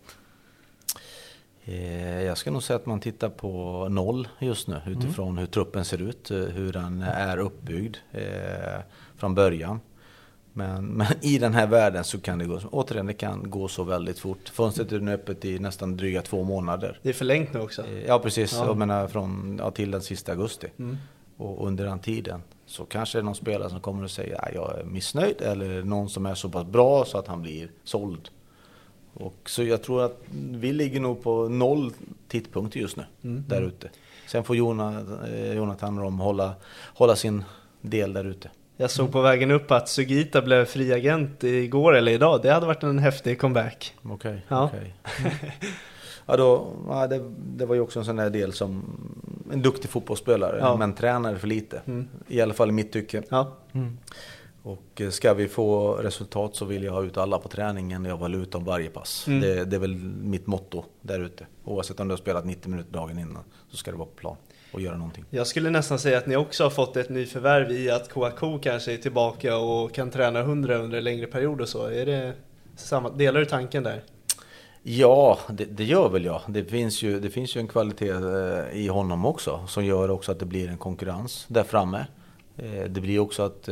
[1.64, 5.84] Eh, Jag ska nog säga att man tittar på noll just nu utifrån hur truppen
[5.84, 8.80] ser ut, eh, hur den är uppbyggd eh,
[9.16, 9.80] från början.
[10.52, 13.84] Men, men i den här världen så kan det gå, återigen det kan gå så
[13.84, 14.48] väldigt fort.
[14.48, 16.98] Fönstret är nu öppet i nästan dryga två månader.
[17.02, 17.84] Det är förlängt nu också.
[18.06, 18.66] Ja precis, Ja.
[18.66, 20.66] jag menar från, ja, till den sista augusti.
[20.78, 20.96] Mm.
[21.36, 24.54] Och under den tiden så kanske det är någon spelare som kommer att säga att
[24.54, 28.28] jag är missnöjd eller någon som är så pass bra så att han blir såld.
[29.14, 30.18] Och så jag tror att
[30.52, 31.92] vi ligger nog på noll
[32.28, 33.44] tittpunkter just nu Mm.
[33.48, 33.90] där ute.
[34.26, 36.54] Sen får Jonathan, eh, Jonathan Rom hålla,
[36.94, 37.44] hålla sin
[37.80, 38.50] del där ute.
[38.76, 42.42] Jag såg på vägen upp att Sugita blev fri agent igår eller idag.
[42.42, 43.94] Det hade varit en häftig comeback.
[44.02, 44.44] Okej.
[44.48, 44.64] Ja.
[44.64, 44.94] okej.
[46.26, 47.20] ja, då, ja, det,
[47.56, 48.82] det var ju också en sån där del som
[49.52, 50.76] en duktig fotbollsspelare Ja.
[50.76, 51.82] men tränade för lite.
[51.86, 52.08] Mm.
[52.28, 53.22] I alla fall i mitt tycke.
[53.28, 53.52] Ja,
[54.62, 58.04] Och eh, ska vi få resultat så vill jag ha ut alla på träningen.
[58.04, 59.24] Jag vill ut dem varje pass.
[59.26, 59.40] Mm.
[59.40, 61.46] Det, det är väl mitt motto där ute.
[61.64, 64.36] Oavsett om du har spelat 90 minuter dagen innan så ska du vara på plan
[64.72, 65.24] och göra någonting.
[65.30, 68.92] jag skulle nästan säga att ni också har fått ett nyförvärv i att KK kanske
[68.92, 71.86] är tillbaka och kan träna 100 under en längre period och så.
[71.86, 72.32] Är det
[72.76, 74.02] samma, delar du tanken där?
[74.82, 76.40] Ja, det, det gör väl jag.
[76.48, 80.32] Det finns ju, det finns ju en kvalitet eh, i honom också som gör också
[80.32, 82.06] att det blir en konkurrens där framme.
[82.56, 83.68] Eh, Det blir också att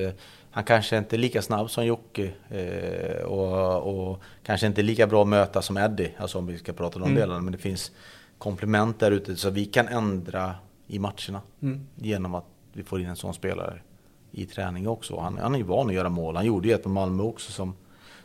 [0.51, 5.23] han kanske inte är lika snabb som Jocke eh, och, och kanske inte lika bra
[5.23, 7.21] att möta som Eddie, alltså om vi ska prata om de Mm.
[7.21, 7.41] delarna.
[7.41, 7.93] Men det finns
[8.39, 10.55] komplement där ute så vi kan ändra
[10.87, 11.87] i matcherna Mm.
[11.97, 13.81] genom att vi får in en sån spelare
[14.33, 15.19] i träning också.
[15.21, 16.37] Han, han är ju van att göra mål.
[16.37, 17.75] Han gjorde ju ett på Malmö också som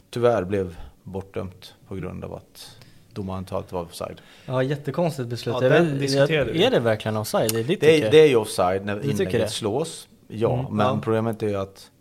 [0.09, 2.77] tyvärr blev bortdömt på grund av att
[3.13, 4.21] domaren inte att det var offside.
[4.45, 5.55] Ja, jättekonstigt beslut.
[5.61, 6.63] Ja, Jag den diskuterar vi.
[6.63, 7.51] Är det verkligen offside?
[7.53, 10.07] Det är Det är, det är ju offside när inlägget slås.
[10.27, 10.73] Ja, Mm.
[10.75, 10.99] men Ja.
[11.03, 11.91] problemet är ju att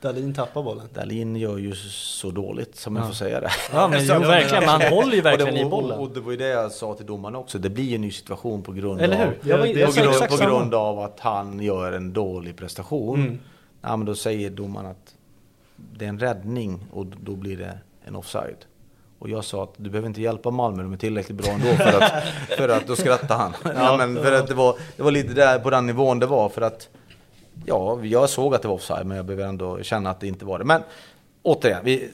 [0.00, 0.88] Dalin tappar bollen.
[0.94, 3.08] Dahlin gör ju så dåligt som jag Ja.
[3.08, 3.50] får säga det.
[3.72, 4.60] Ja, men jo, verkligen.
[4.64, 5.98] Men han håller ju verkligen och det, i och- bollen.
[5.98, 7.58] Och, och det var ju det jag sa till domaren också.
[7.58, 9.38] Det blir ju en ny situation på grund Eller av hur?
[9.50, 13.20] Jag, var, det- jag på grund, på grund av att han gör en dålig prestation.
[13.20, 13.38] Mm.
[13.82, 15.14] Ja, men då säger domaren att
[15.76, 18.56] det är en räddning och då blir det en offside.
[19.18, 22.00] Och jag sa att du behöver inte hjälpa Malmö, de är tillräckligt bra ändå för
[22.02, 22.12] att,
[22.56, 23.52] för att då skrattade han.
[23.76, 26.48] Ja, men för att det var, det var lite där på den nivån det var
[26.48, 26.88] för att
[27.66, 30.44] ja, jag såg att det var offside men jag behöver ändå känna att det inte
[30.44, 30.64] var det.
[30.64, 30.82] Men
[31.42, 32.10] återigen, vi,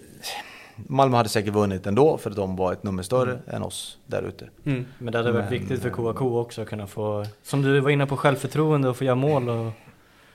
[0.77, 4.23] Malmö hade säkert vunnit ändå för att de var ett nummer större än oss där
[4.23, 4.49] ute.
[4.65, 4.87] Mm.
[4.99, 7.91] Men det hade varit Men- viktigt för KK också att kunna få, som du var
[7.91, 9.73] inne på, självförtroende och få göra mål och...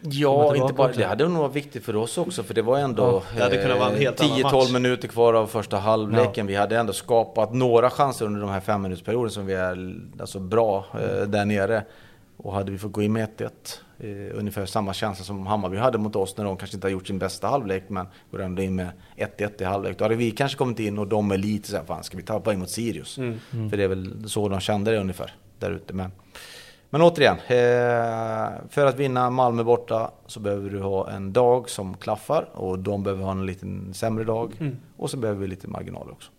[0.03, 0.99] Ja, inte bara, också.
[0.99, 3.89] det hade nog varit viktigt för oss också för det var ändå Ja, det eh,
[3.97, 4.71] helt annan 10-12 match.
[4.71, 6.47] minuter kvar av första halvleken.
[6.47, 10.39] Vi hade ändå skapat några chanser under de här fem minutersperioden som vi är alltså,
[10.39, 11.83] bra eh, där nere.
[12.43, 13.49] Och hade vi fått gå in med 1-1,
[13.99, 17.07] eh, ungefär samma känsla som Hammarby hade mot oss när de kanske inte har gjort
[17.07, 19.97] sin bästa halvlek men går ändå in med 1-1 i halvlek.
[19.97, 22.39] Då hade vi kanske kommit in och de är lite såhär, fan ska vi ta
[22.39, 23.17] poäng mot Sirius?
[23.17, 23.39] Mm.
[23.69, 25.93] För det är väl så de kände det ungefär där ute.
[25.93, 26.11] Men,
[26.89, 31.97] men återigen, eh, för att vinna Malmö borta så behöver du ha en dag som
[31.97, 34.53] klaffar och de behöver ha en liten sämre dag.
[34.59, 34.77] Mm.
[34.97, 36.31] Och så behöver vi lite marginaler också.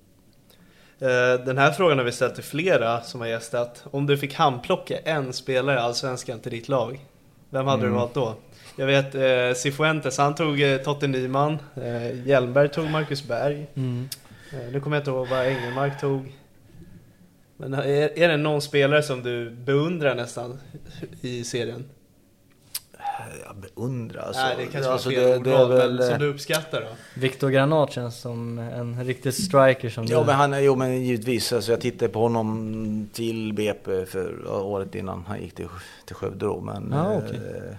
[1.03, 3.85] Eh, Den här frågan har vi ställt till flera som har gästat.
[3.91, 7.01] Om du fick handplocka en spelare i Allsvenskan till ditt lag,
[7.51, 7.99] vem hade du Mm.
[7.99, 8.35] valt då?
[8.77, 11.59] Jag vet eh, Cifuentes, han tog eh, Totte Nyman.
[11.77, 13.67] Eh, Hjelmberg tog Marcus Berg.
[13.75, 14.09] Mm.
[14.53, 16.33] Eh, nu kommer jag inte ihåg vad Engelmark tog.
[17.57, 20.59] Men är, är det någon spelare som du beundrar nästan
[21.21, 21.85] i serien?
[23.47, 24.43] Jag beundrar alltså.
[24.43, 26.81] Nej, det kanske alltså, var fel det, det är ordval, väl, men som du uppskattar
[26.81, 27.21] då?
[27.21, 30.27] Viktor Granat känns som en riktig striker som Ja du...
[30.27, 35.25] men, han, jo, men givetvis, alltså, jag tittade på honom till BP för året innan
[35.29, 35.69] han gick till,
[36.07, 36.61] till Skövde då.
[36.61, 37.37] Men, Ja, okej.
[37.37, 37.77] eh,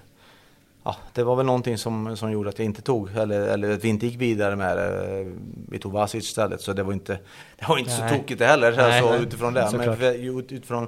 [0.83, 3.83] ja, det var väl någonting som, som gjorde att jag inte tog, eller, eller att
[3.83, 5.31] vi inte gick vidare med det.
[5.69, 7.17] Vi tog Vasic istället, så det var inte,
[7.59, 9.21] det var inte så tokigt det heller Nej, alltså, nej.
[9.23, 9.69] utifrån det.
[9.73, 10.87] Men utifrån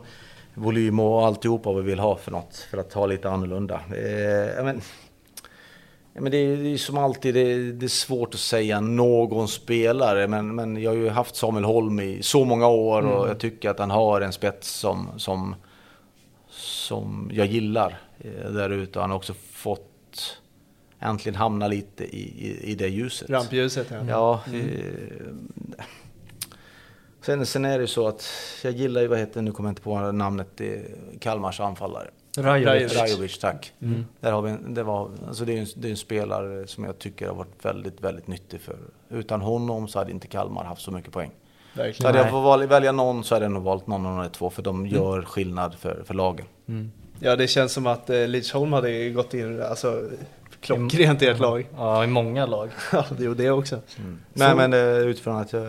[0.55, 3.75] volym och alltihopa vad vi vill ha för något, för att ha lite annorlunda.
[3.75, 4.81] Eh, men,
[6.13, 10.27] men det är är som alltid, det det är svårt att säga någon spelare.
[10.27, 13.69] Men, men jag har ju haft Samuel Holm i så många år och jag tycker
[13.69, 15.55] att han har en spets som, som,
[16.49, 18.99] som jag gillar eh, där ute.
[18.99, 20.41] Han har också fått
[20.99, 23.29] äntligen hamna lite i, i, i det ljuset.
[23.29, 24.05] Rampljuset ja.
[24.09, 24.41] Ja.
[24.53, 25.33] Eh,
[27.25, 28.29] sen, sen är det så att
[28.63, 30.61] jag gillar ju, vad heter nu kommer jag inte på namnet,
[31.19, 32.07] Kalmars anfallare.
[32.37, 32.95] Rajovic.
[32.95, 33.73] Rajovic, tack.
[33.81, 34.05] Mm.
[34.19, 36.83] Där har vi en, det, var, alltså det, är en, det är en spelare som
[36.83, 38.77] jag tycker har varit väldigt, väldigt nyttig för.
[39.09, 41.31] Utan honom så hade inte Kalmar haft så mycket poäng.
[41.73, 42.07] Så Verkligen.
[42.07, 44.61] hade jag fått välja någon så hade jag nog valt någon av de två för
[44.61, 46.45] de gör skillnad för, för lagen.
[46.67, 46.91] Mm.
[47.19, 50.09] Ja, det känns som att eh, Lidsholm hade gått in, alltså
[50.65, 51.67] klockrent i ert lag.
[51.77, 52.69] Ja, i många lag.
[52.91, 53.79] Ja, det är det också.
[54.33, 55.63] Nej men eh, utifrån att jag,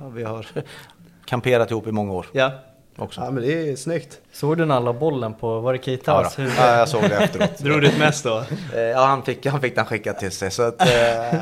[0.00, 0.46] ja, vi har
[1.26, 2.50] kamperat ihop i många år Ja.
[2.96, 3.20] också.
[3.20, 4.18] ja, men det är snyggt.
[4.32, 6.52] Såg du när han la bollen på, var det Ja, Keitas huvud?
[6.58, 7.58] ja, jag såg det efteråt.
[7.58, 8.38] Drog du ett mest då?
[8.74, 10.50] Eh, Ja, han fick, han fick den skickad till sig.
[10.50, 11.40] Så att, eh,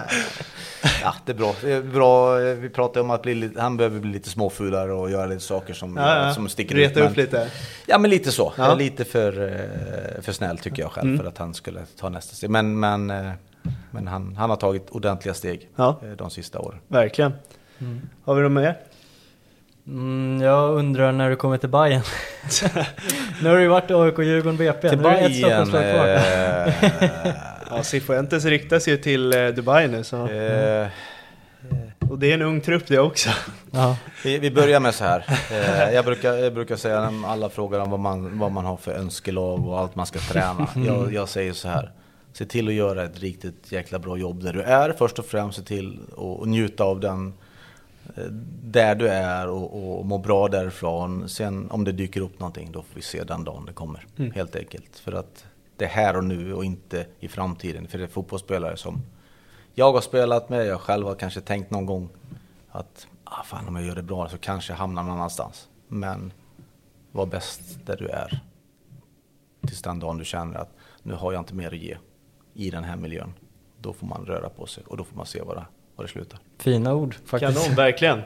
[1.02, 1.54] ja, det är bra.
[1.60, 2.36] Det är bra.
[2.36, 5.74] Vi pratade om att bli lite, han behöver bli lite småfulare och göra lite saker
[5.74, 6.34] som, Ja, ja.
[6.34, 7.10] som sticker Reta ut.
[7.10, 7.48] upp lite.
[7.86, 8.52] Ja, men lite så.
[8.56, 8.74] Ja.
[8.74, 11.18] Lite för, eh, för snäll tycker jag själv Mm.
[11.20, 12.50] för att han skulle ta nästa steg.
[12.50, 13.30] Men, men, eh,
[13.90, 16.00] men han, han har tagit ordentliga steg Ja.
[16.02, 16.78] eh, de sista åren.
[16.88, 17.32] Verkligen.
[18.24, 18.76] Har vi något mer?
[19.86, 22.02] Mm, jag undrar när du kommer till Bayern.
[23.42, 24.88] nu har du ju varit i AIK, Djurgården, BP.
[24.88, 27.51] Till nu är det ett Stockholmslag kvar.
[27.72, 30.28] Eh, Ja, Cifuentes ryktas ju till eh, Dubai nu så.
[30.28, 30.86] eh,
[32.10, 33.30] Och det är en ung trupp det också.
[33.70, 33.96] Ja.
[34.24, 35.24] Vi, vi börjar med så här.
[35.50, 38.76] Eh, jag, brukar, jag brukar säga när alla frågar om vad man, vad man har
[38.76, 40.68] för önskelag och allt man ska träna.
[40.86, 41.92] Jag, jag säger så här.
[42.32, 44.92] Se till att göra ett riktigt jäkla bra jobb där du är.
[44.92, 45.98] Först och främst se till
[46.42, 47.34] att njuta av den
[48.16, 48.22] eh,
[48.64, 51.28] där du är och, och må bra därifrån.
[51.28, 54.06] Sen om det dyker upp någonting då får vi se den dagen det kommer.
[54.34, 54.98] Helt enkelt.
[55.04, 55.44] För att
[55.82, 57.88] det är här och nu och inte i framtiden.
[57.88, 59.02] För det är fotbollsspelare som
[59.74, 62.08] jag har spelat med, jag själv har kanske tänkt någon gång
[62.68, 65.68] att ah, fan om jag gör det bra så kanske jag hamnar någon annanstans.
[65.88, 66.32] Men
[67.12, 68.42] var bäst där du är.
[69.66, 70.70] Tills den dagen du känner att
[71.02, 71.96] nu har jag inte mer att ge
[72.54, 73.34] i den här miljön.
[73.80, 75.66] Då får man röra på sig och då får man se vad det,
[76.02, 76.38] var det slutar.
[76.58, 77.62] Fina ord faktiskt.
[77.64, 78.18] Kanon, verkligen.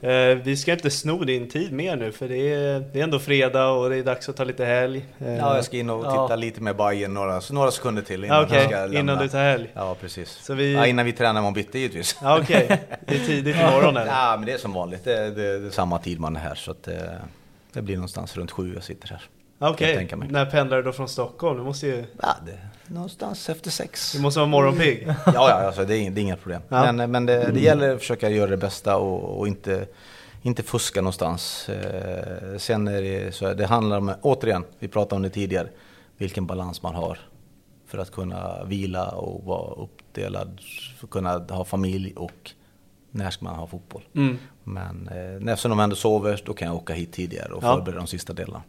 [0.00, 3.18] Eh, vi ska inte sno din tid mer nu för det är, det är ändå
[3.18, 5.04] fredag och det är dags att ta lite helg.
[5.18, 6.36] Eh, Ja, jag ska in och titta Ja.
[6.36, 8.98] lite med Bajen några, några sekunder till innan jag ska lämna.
[9.00, 9.70] innan du tar helg.
[9.74, 10.28] Ja, precis.
[10.30, 12.16] Så vi- ja, innan vi tränar imorgon bitti givetvis.
[12.22, 12.80] Ja, okej.
[13.06, 14.06] Det är tidigt imorgon eller?
[14.12, 15.04] Ja, men det är som vanligt.
[15.04, 17.18] Det är, det är, det är samma tid man är här så att det,
[17.72, 19.22] det blir någonstans runt sju jag sitter här.
[19.70, 20.28] Okej, mig.
[20.28, 21.58] när pendlar du då från Stockholm?
[21.58, 24.12] Du måste ju, Ja, det, någonstans efter sex.
[24.12, 25.06] du måste vara morgonpigg.
[25.26, 26.62] Ja, ja alltså, det, är, det är inga problem.
[26.68, 26.92] Ja.
[26.92, 29.86] Men, men det, det gäller att försöka göra det bästa och, och inte,
[30.42, 31.68] inte fuska någonstans.
[31.68, 35.68] Eh, sen är det så det handlar om, återigen, vi pratade om det tidigare,
[36.16, 37.18] vilken balans man har
[37.86, 40.60] för att kunna vila och vara uppdelad,
[40.98, 42.50] för att kunna ha familj och
[43.10, 44.02] när ska man ha fotboll.
[44.14, 44.38] Mm.
[44.64, 47.74] Men eh, eftersom de ändå sover, då kan jag åka hit tidigare och Ja.
[47.76, 48.62] förbereda de sista delarna.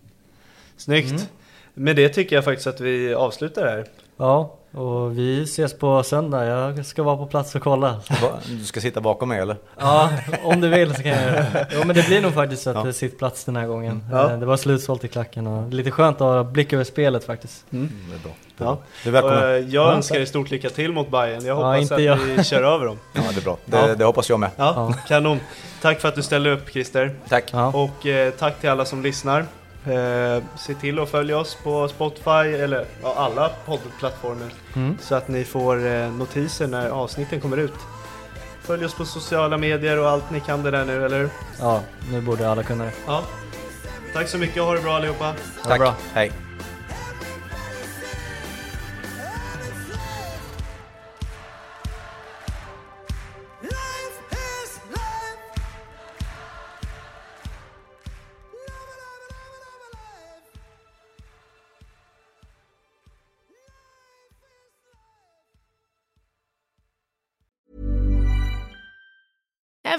[0.77, 1.29] Snyggt.
[1.73, 3.85] Med det tycker jag faktiskt att vi avslutar här.
[4.17, 6.45] Ja, och vi ses på söndag.
[6.45, 8.01] Jag ska vara på plats och kolla.
[8.47, 9.57] Du ska sitta bakom mig eller?
[9.79, 10.09] Ja,
[10.43, 11.67] om du vill så kan jag göra det.
[11.73, 14.03] Jo men det blir nog faktiskt att det sitter plats den här gången.
[14.11, 14.31] Ja.
[14.31, 17.65] Eh, Det var slutsålt i klacken och lite skönt att ha blick över spelet faktiskt.
[17.73, 18.31] Mm, det är bra.
[18.57, 18.73] Det är Ja.
[18.75, 18.83] bra.
[19.05, 19.43] Är välkommen.
[19.43, 21.45] Eh, jag Ja, önskar dig stort lycka till mot Bayern.
[21.45, 22.15] Jag Ja, hoppas inte att jag.
[22.15, 22.99] vi kör över dem.
[23.13, 23.57] Ja, det är bra.
[23.65, 23.95] Det, Ja.
[23.95, 24.49] det hoppas jag med.
[24.57, 25.39] Ja, kanon.
[25.81, 27.15] Tack för att du ställde upp Christer.
[27.29, 27.43] Tack.
[27.51, 27.67] Ja.
[27.67, 29.45] Och eh, tack till alla som lyssnar.
[29.87, 34.97] Eh, se till att följa oss på Spotify eller ja, alla poddplattformar Mm.
[35.01, 37.73] så att ni får eh, notiser när avsnitten kommer ut.
[38.61, 41.29] Följ oss på sociala medier och allt ni kan det där nu, eller hur?
[41.59, 41.81] ja,
[42.11, 42.91] nu borde alla kunna det.
[43.07, 43.21] Ja.
[44.13, 45.25] Tack så mycket och ha det bra allihopa.
[45.25, 45.33] Ha
[45.63, 45.79] det Tack.
[45.79, 45.95] bra.
[46.13, 46.31] Hej.